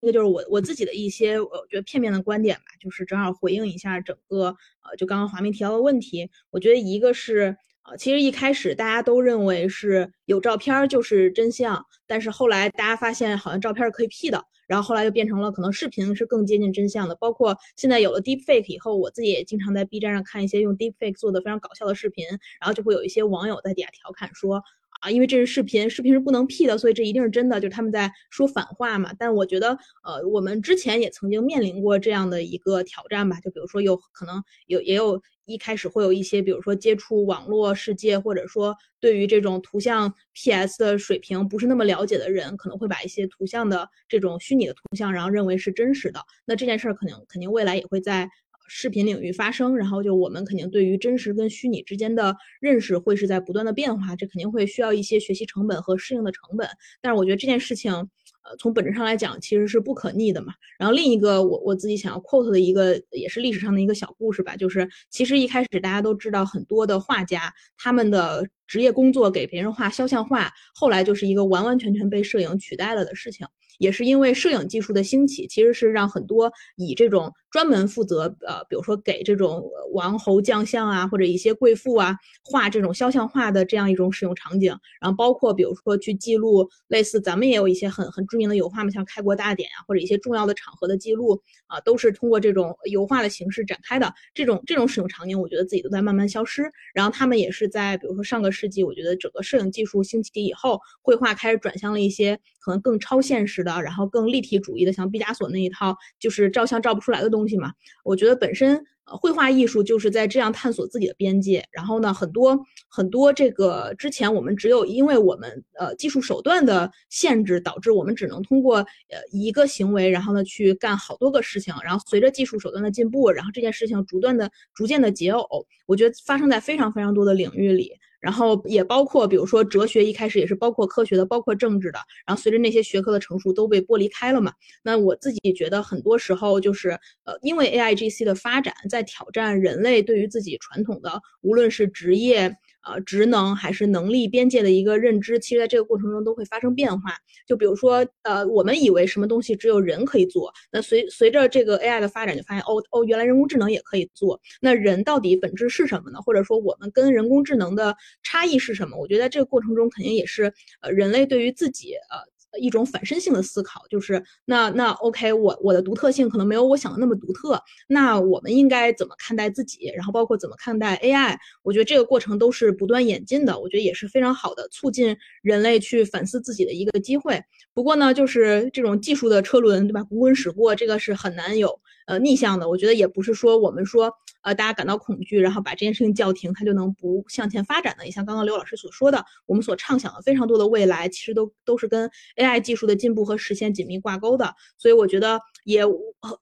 [0.00, 6.30] 这个就是我我自己的一些我觉得片面的观点吧，就是正好回应一下整个呃，就刚刚华明提到的问题。
[6.50, 7.56] 我觉得一个是
[7.88, 14.42] 呃，其实一开始大家都认为是有照片就是真相，但是后来大家发现好像照片是可以 P 的。
[14.66, 22.26] 然后后来又变成了可能视频是更接近真相的，包括现在有了 Deep Fake 以后，我自己也经常在 B 站上看一些用 Deep Fake 做的非常搞笑的视频，
[22.60, 24.60] 然后就会有一些网友在底下调侃说
[25.00, 29.12] 啊，因为这是视频，视频是不能 P 的，所以这一定是真的，就是他们在说反话嘛。
[29.16, 35.22] 但我觉得，呃，我们之前也曾经面临过这样的一个挑战吧，就比如说有可能有也有。
[35.46, 46.20] 一开始会有一些，比如说接触网络世界，或者说对于这种图像 PS 的水平不是那么了解的人，可能会把一些图像的这种虚拟的图像，然后认为是真实的。
[46.44, 48.28] 那这件事儿可能肯定未来也会在
[48.68, 49.76] 视频领域发生。
[49.76, 56.68] 然后就我们肯定对于真实跟虚拟之间的认识会是在不断的变化，这肯定会需要一些学习成本和适应的成本。
[57.00, 58.10] 但是我觉得这件事情。
[58.48, 60.52] 呃，从本质上来讲，其实是不可逆的嘛。
[60.78, 73.46] 然后另一个，我我自己想要 quote 的一个，也是历史上的一个小故事吧，就是其实一开始大家都知道，很多的画家他们的职业工作给别人画肖像画，后来就是一个完完全全被摄影取代了的事情。
[73.78, 79.62] 也是因为摄影技术的兴起，其实是让很多以这种专门负责呃，比如说给这种
[79.92, 84.74] 王侯将相啊，或者一些贵妇啊画这种肖像画的这样一种使用场景。
[84.98, 94.10] 然后包括比如说去记录类似咱们也有一些很很著名的油画嘛，像开国大典啊，或者一些重要的场合的记录啊，都是通过这种油画的形式展开的。
[94.32, 96.62] 这种这种使用场景，我觉得自己都在慢慢消失。
[96.94, 103.62] 然后他们也是在比如说上个世纪，我觉得整个摄影技术兴起以后，绘画开始转向了一些可能更超现实。
[103.66, 107.72] 的，然后更立体主义的，像毕加索那一套，就是照相照不出来的东西嘛。
[108.04, 108.76] 我觉得本身，
[109.06, 111.64] 呃，绘画艺术就是在这样探索自己的边界。
[111.72, 112.56] 然后呢，很多
[112.88, 121.74] 很多这个之前我们只有因为我们呃技术手段的限制，导致我们只能通过呃一个行为，然后呢去干好多个事情。
[121.82, 125.64] 然后随着技术手段的进步，然后这件事情逐段的、逐渐的解耦。
[125.86, 127.92] 我觉得发生在非常非常多的领域里。
[128.26, 132.00] 然后也包括，比如说哲学，一开始也是包括科学的，包括政治的。
[132.26, 134.52] 然后随着那些学科的成熟，都被剥离开了嘛。
[134.82, 136.90] 那我自己觉得，很多时候就是，
[137.22, 142.52] 呃，因为 A I G C 的发展，在挑战人类对于自己传统的，无论是职业。
[142.86, 147.10] 呃，职能还是能力边界的一个认知，其实在这个过程中都会发生变化。
[147.46, 154.40] 就比如说，呃，我们以为什么东西只有人可以做，那随随着这个 AI 的发展，就发现哦哦，原来人工智能也可以做。
[154.60, 156.20] 那人到底本质是什么呢？
[156.22, 158.96] 或者说，我们跟人工智能的差异是什么？
[158.98, 162.35] 我觉得在这个过程中，肯定也是呃，人类对于自己呃。
[162.58, 169.90] 一种反身性的思考，就是那那 OK，我我的独特性可能没有我想的那么独特，那我们应该怎么看待自己？
[169.94, 171.36] 然后包括怎么看待 AI？
[171.62, 177.42] 我觉得这个过程都是不断演进的，我觉得也是非常好的促进人类去反思自己的一个机会。
[177.74, 180.02] 不过呢，就是这种技术的车轮，对吧？
[180.04, 182.68] 滚滚驶过，这个是很难有呃逆向的。
[182.68, 184.12] 我觉得也不是说我们说
[184.42, 188.06] 呃大家感到恐惧，然后把这件事情叫停，它就能不向前发展的。
[188.06, 194.54] 也像刚刚刘老师所说的，我们所畅想的非常多的未来，其实都都是跟 AI 技术的进步和实现紧密挂钩的。
[194.78, 195.82] 所以我觉得也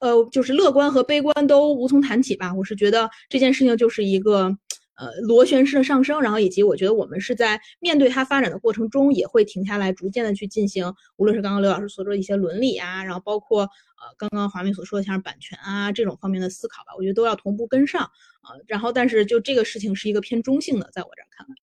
[0.00, 2.54] 呃就是乐观和悲观都无从谈起吧。
[2.54, 4.56] 我是觉得这件事情就是一个。
[4.96, 18.54] 呃，螺旋式的上升，然后以及我觉得我们是在面对它发展的过程中，也会停下来，逐渐的去进行，无论是刚刚刘老师所说的一些伦理啊，然后包括呃刚刚华明所说的像版权啊这种方面的思考吧，我觉得都要同步跟上啊。
[18.68, 21.54] 然后，但是就这个事情是一个偏中性的，在我这儿看来，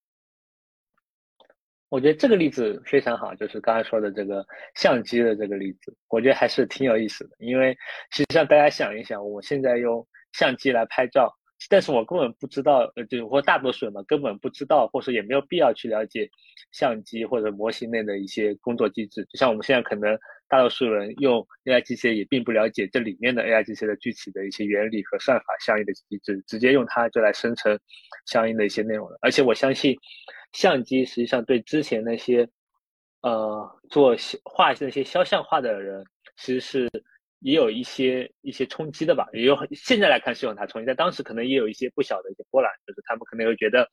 [1.88, 4.44] 我觉得这个例子非常好，就是刚才说的这个
[4.74, 7.74] 相机的这个例子，我觉得还是挺有意思的，因为
[8.10, 11.34] 实际上大家想一想，我现在用相机来拍照。
[11.68, 16.28] 但是我根本不知道，呃，就是或大多数人嘛，根本不知道，或者说也没有必要去了解
[16.72, 19.24] 相机或者模型内的一些工作机制。
[19.24, 20.18] 就像我们现在可能
[20.48, 27.78] 大多数人用 AIGC 也并不了解这里面的 AIGC 的具体的一些原理和算法相应的机制，直接用它就来生成
[28.26, 29.18] 相应的一些内容了。
[29.20, 29.96] 而且我相信，
[30.52, 32.48] 相机实际上对之前那些
[33.22, 36.04] 呃做画那些肖像画的人，
[36.36, 36.90] 其实是。
[37.42, 43.88] 也有一些一些冲击的吧，也有现在来看是有它冲击，但当时可能也有一些不小的一些波澜，就是他们可能会觉得，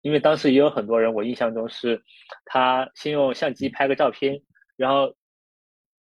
[0.00, 2.02] 因为当时也有很多人，我印象中是，
[2.46, 4.40] 他先用相机拍个照片，
[4.76, 5.14] 然后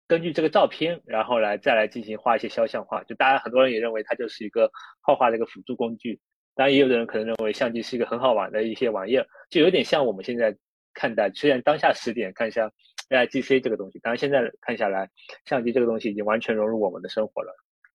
[0.07, 4.71] 根据这个照片，然后来再来进行画一些肖像画，就大家很多人也认为它就是一个
[5.01, 6.19] 画画的一个辅助工具，
[6.55, 10.55] 当然也有的人可能认为相机是一个很好玩的一些玩意儿，就有点像我们现在
[10.93, 12.71] 看待，虽然当下时点看一下。
[13.09, 15.09] AIGC 这个东西，当然现在看下来，
[15.45, 17.53] 相机这个东西已经完全融入我们的生活了，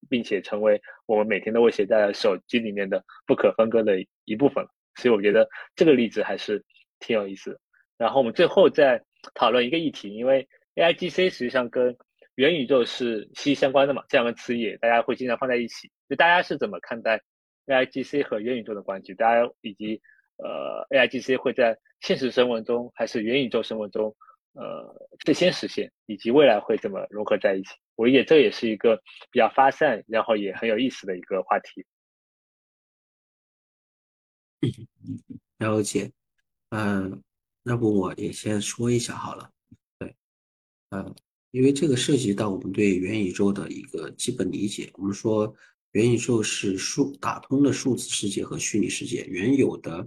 [0.08, 4.70] 并且成为我们每天都会携带在手机里面的不可分割的一部分了。
[4.96, 6.64] 所以我觉得这个例子还是
[7.00, 7.60] 挺有意思的。
[7.96, 9.00] 然后我们最后再
[9.34, 11.96] 讨论一个议题，因为 AIGC 实际上跟
[12.34, 15.88] 元宇宙是息息相关的嘛，这两个词也大家会经常放在一起。
[16.08, 17.22] 就大家是怎么看待
[17.66, 19.14] AIGC 和元宇宙的关系？
[19.14, 20.02] 大家以及
[20.38, 24.14] 呃 AIGC 会在现实生活中还是元宇宙生活中？
[24.54, 27.70] 呃，最先实现以及未来会怎么融合在一起？
[27.94, 28.96] 我理解这也是一个
[29.30, 31.84] 比较发散，然后也很有意思的一个话题。
[35.58, 36.10] 了解，
[36.70, 37.22] 嗯，
[37.64, 39.50] 要不我也先说一下好了。
[39.98, 40.16] 对，
[40.90, 41.14] 嗯，
[41.50, 44.90] 因为这个涉及到我们对元宇宙的一个基本理解。
[44.94, 45.54] 我们说。
[45.94, 50.04] 元宇宙是数打通了数字世界和虚拟世界，原有的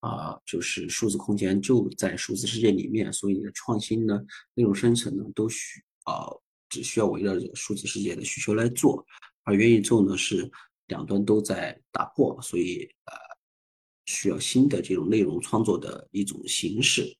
[0.00, 4.20] 啊就是数字空间就在数字世界里面，所以你的创新呢、
[4.52, 6.28] 内容生成呢都需啊
[6.68, 9.02] 只需要围绕着数字世界的需求来做，
[9.42, 10.50] 而元宇宙呢是
[10.88, 13.14] 两端都在打破，所以呃
[14.04, 17.16] 需要新的这种内容创作的一种形式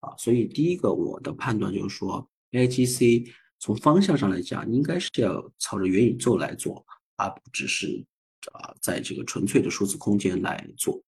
[0.00, 3.30] 啊，所以第一个我的判断就是说，AIGC
[3.60, 6.84] 从方向上来讲，应该是要朝着元宇宙来做。
[7.20, 8.04] 而不只是
[8.52, 11.02] 啊，在这个纯粹的数字空间来做。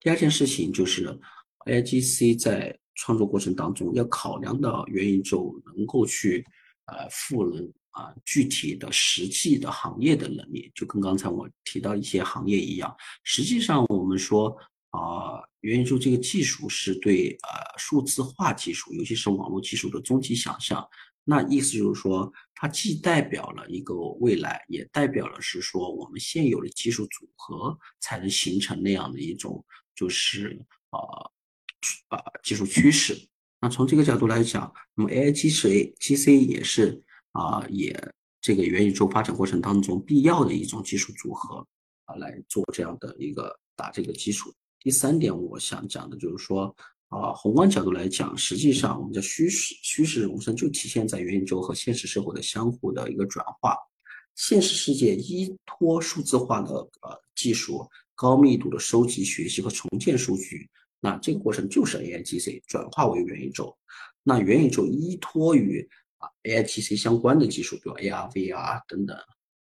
[0.00, 1.18] 第二件事情就是
[1.66, 6.44] AIGC 在创作过程当中要考量到元宇宙能够去
[6.86, 12.94] 呃赋能啊具体的实际的行业的能力，就跟刚才我提到一些行业一样。
[13.22, 14.54] 实际上我们说
[14.90, 20.86] 啊，元宇宙这个技术是对呃数字化技术，尤其是网络技术的终极想象。
[21.26, 29.64] 那意思就是说，它既代表了一个未来，也代表了是说我们现有的技术组合才能形成那样的一种，
[29.94, 30.60] 就是
[30.90, 30.98] 呃
[32.08, 33.16] 啊技术趋势。
[33.60, 37.02] 那从这个角度来讲，那么 A I G C G C 也是
[37.32, 37.98] 啊，也
[38.42, 41.66] 这个元宇宙发展过程当中必要的一种技术组合
[42.04, 44.52] 啊，来做这样的一个打这个基础。
[44.78, 46.76] 第三点，我想讲的就是说。
[47.14, 53.76] 啊，宏观角度来讲，实际上我们的虚实虚实融生就体现在元宇宙和现实社会的相互的一个转化。
[54.34, 60.68] 现实世界依托数字化的呃技术，高密度的收集、学习和重建数据，
[60.98, 63.76] 那这个过程就是 AIGC 转化为元宇宙。
[64.24, 65.88] 那元宇宙依托于
[66.18, 69.16] 啊 AIGC 相关的技术，比如 AR、VR 等等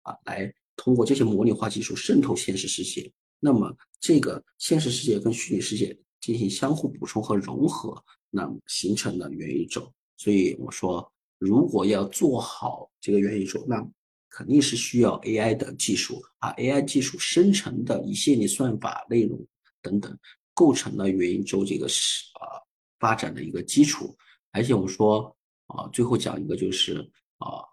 [0.02, 3.10] 啊，来通过这些模拟化技术渗透现实世界。
[3.40, 5.98] 那么这个现实世界跟虚拟世界。
[6.28, 9.90] 进行相互补充和融合，那形成了元宇宙。
[10.18, 13.82] 所以我说，如果要做好这个元宇宙，那
[14.30, 19.40] 肯定是需要 AI 的技术啊，AI 技术生成的一系列算法、内容
[19.82, 20.20] 等等，
[20.54, 22.60] 构成了元宇宙这个是啊
[23.00, 24.14] 发展的一个基础。
[24.52, 25.34] 而且我们说
[25.68, 27.64] 啊，最后讲一个就是啊，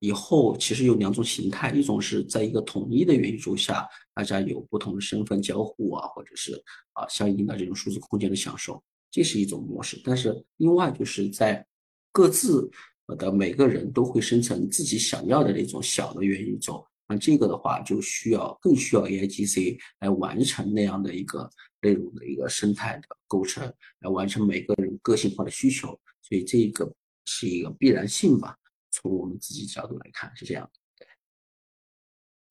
[0.00, 6.62] 以后其实有两种形态，一种是在一个统一的元宇宙下，大家有不同的身份交互啊，或者是
[6.92, 10.00] 啊相应的这种数字空间的享受，这是一种模式。
[10.04, 11.64] 但是另外就是在
[12.12, 12.70] 各自
[13.18, 16.86] 的每个人都会生成自己想要的那种小的元宇宙。
[17.08, 21.50] 那这个的话，就需要更需要 AIGC 来完成那样的一个
[21.82, 23.70] 内容的一个生态的构成，
[24.00, 25.88] 来完成每个人个性化的需求，
[26.22, 26.90] 所以这个
[27.26, 28.56] 是一个必然性吧。
[28.90, 30.70] 从我们自己角度来看，是这样。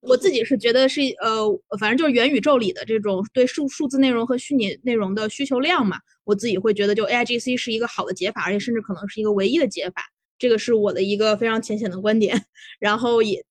[0.01, 1.47] 我自己是觉得是呃，
[1.79, 10.03] 反正就是元宇宙里的这种对数数字内容和虚拟内容的需求量嘛，我自己会觉得就 AIGC 是一个好的解法，而且甚至可能是一个唯一的解法。
[10.39, 12.35] 这个是我的一个非常浅显的观点，
[12.79, 13.43] 然后也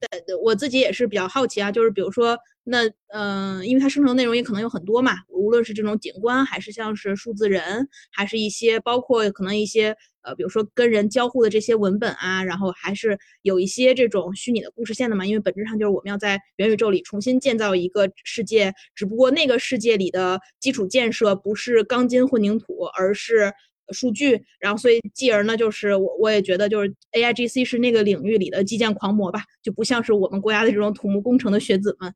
[0.43, 2.78] 我自己也是比较好奇啊，就是比如说那
[3.12, 23.52] 嗯，因为它生成内容也可能有很多嘛，无论是这种景观，还是像是数字人，还是一些包括可能一些呃，比如说跟人交互的这些文本啊，然后还是有一些这种虚拟的故事线的嘛，因为本质上就是我们要在元宇宙里重新建造一个世界，只不过那个世界里的基础建设不是钢筋混凝土，而是。
[23.92, 32.14] 数据，然后所以继而呢，就是我我也觉得，就是 A I G C 是那个领域里的基建狂魔吧，就不像是我们国家的这种土木工程的学子们。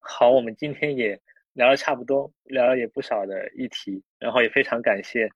[0.00, 1.16] 好，我们今天也
[1.56, 5.26] 聊了差不多，聊了也不少的议题，然后也非常感谢，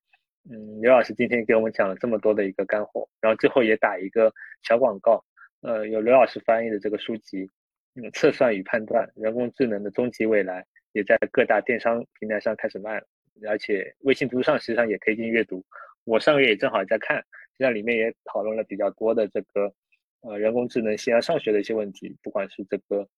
[0.51, 4.31] 嗯，刘老师今天给我们讲了这么多的一个干货，然后最后也打一个
[4.63, 5.25] 小广告，
[5.63, 7.51] 呃，有刘老师翻译的这个书籍，
[7.95, 13.07] 嗯，测算与判断人工智能的终极未来，也在各大电商平台上开始卖了。
[13.49, 15.65] 而且微信读书上实际上也可以进行阅读。
[16.05, 17.25] 我上个月也正好在看，实
[17.57, 19.73] 际上里面也讨论了比较多的这个
[20.21, 23.09] 呃人工智能线上上学的一些问题，不管是这个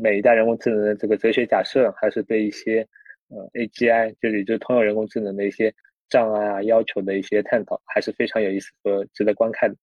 [0.00, 2.86] 每一代人工智能的这个哲学假设，还是对一些
[3.28, 5.74] 呃 AGI 就是就通用人工智能的一些
[6.08, 9.76] 障碍啊要求的一些探讨，还是非常有意思和值得观看的。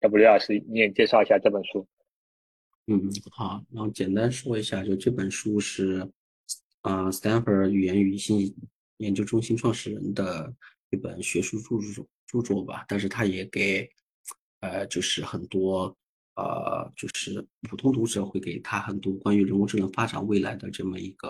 [0.00, 1.86] 要不刘老师你也介绍一下这本书？
[2.86, 6.06] 嗯，好，然后简单说一下，就这本书是
[6.82, 8.54] 啊，Stanford 语言与信息。
[8.98, 10.54] 研究中心创始人的
[10.90, 13.90] 一本学术著作著作吧，但是他也给，
[14.60, 15.94] 呃，就是很多，
[16.36, 21.28] 呃，就是普通读者会给他很多关于人工智能发展未来的这么一个，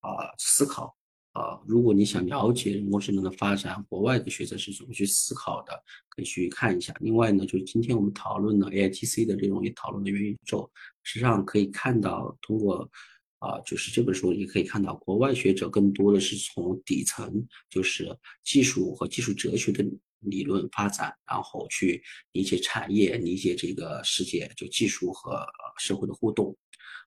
[0.00, 0.94] 啊，思考，
[1.32, 5.72] 啊，如果你想了解人工智能的发展，国外的学者是怎么去思考的，
[6.08, 6.94] 可以去看一下。
[7.00, 10.70] 另外呢，就是今天我们讨论的 AIGC 的这种也讨论的元宇宙，
[11.02, 12.90] 实际上可以看到通过。
[13.44, 19.84] 啊，就是这本书也可以看到，国外学者更多的是从底层，就是技术和技术哲学的
[20.22, 25.46] 理论发展，然后去理解产业、理解这个世界，就技术和
[25.78, 26.56] 社会的互动。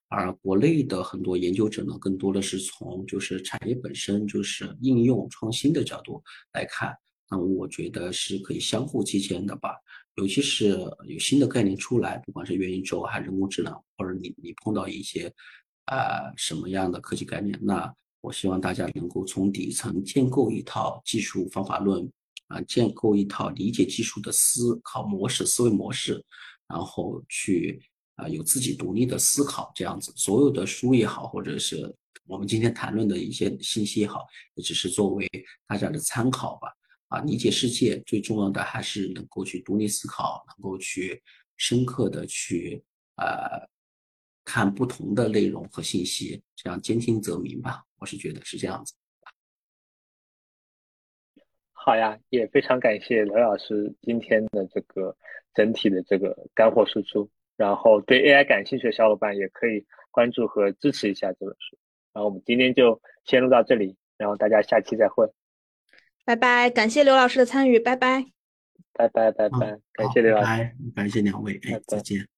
[0.08, 6.24] 而国内的很多研究者呢，更多的是从就是产业本身，就是应用创新的角度
[6.54, 6.96] 来看。
[7.30, 9.76] 那我觉得是可以相互借鉴的吧，
[10.16, 10.78] 尤其是
[11.08, 15.34] 有新的概念出来，不管是元宇宙还是人工智能，或者你你碰到一些。
[15.86, 17.56] 啊，什么样的科技概念？
[17.62, 22.12] 那我希望大家能够从底层建构一套技术方法论，
[22.48, 26.24] 啊，建构一套理解技术的思考模式、思维模式，
[26.68, 27.82] 然后去
[28.16, 29.72] 啊有自己独立的思考。
[29.76, 31.94] 这样子，所有的书也好，或者是
[32.28, 35.30] 我们今天谈论的一些信息也好，也只是作为
[35.68, 36.70] 大家的参考吧。
[37.10, 41.22] 啊，理解世界最重要的还是能够去独立思考，能够去
[41.58, 42.84] 深刻的去
[43.16, 43.26] 啊。
[44.48, 47.82] 看不同的内容和信息，这样兼听则明吧。
[47.98, 48.94] 我是觉得是这样子。
[51.86, 55.16] 好呀，也非常感谢刘老师今天的这个
[55.54, 57.30] 整体的这个干货输出。
[57.56, 61.78] 然后对 AI 感兴趣的小伙伴也可以关注和支持一下这本书。
[62.12, 65.32] 然后我们今天就先录到这里，然后大家下期再会。
[66.26, 68.26] 拜拜，感谢刘老师的参与，拜拜。
[68.92, 72.35] 拜拜拜拜，感谢刘老师，感谢两位，哎，再见。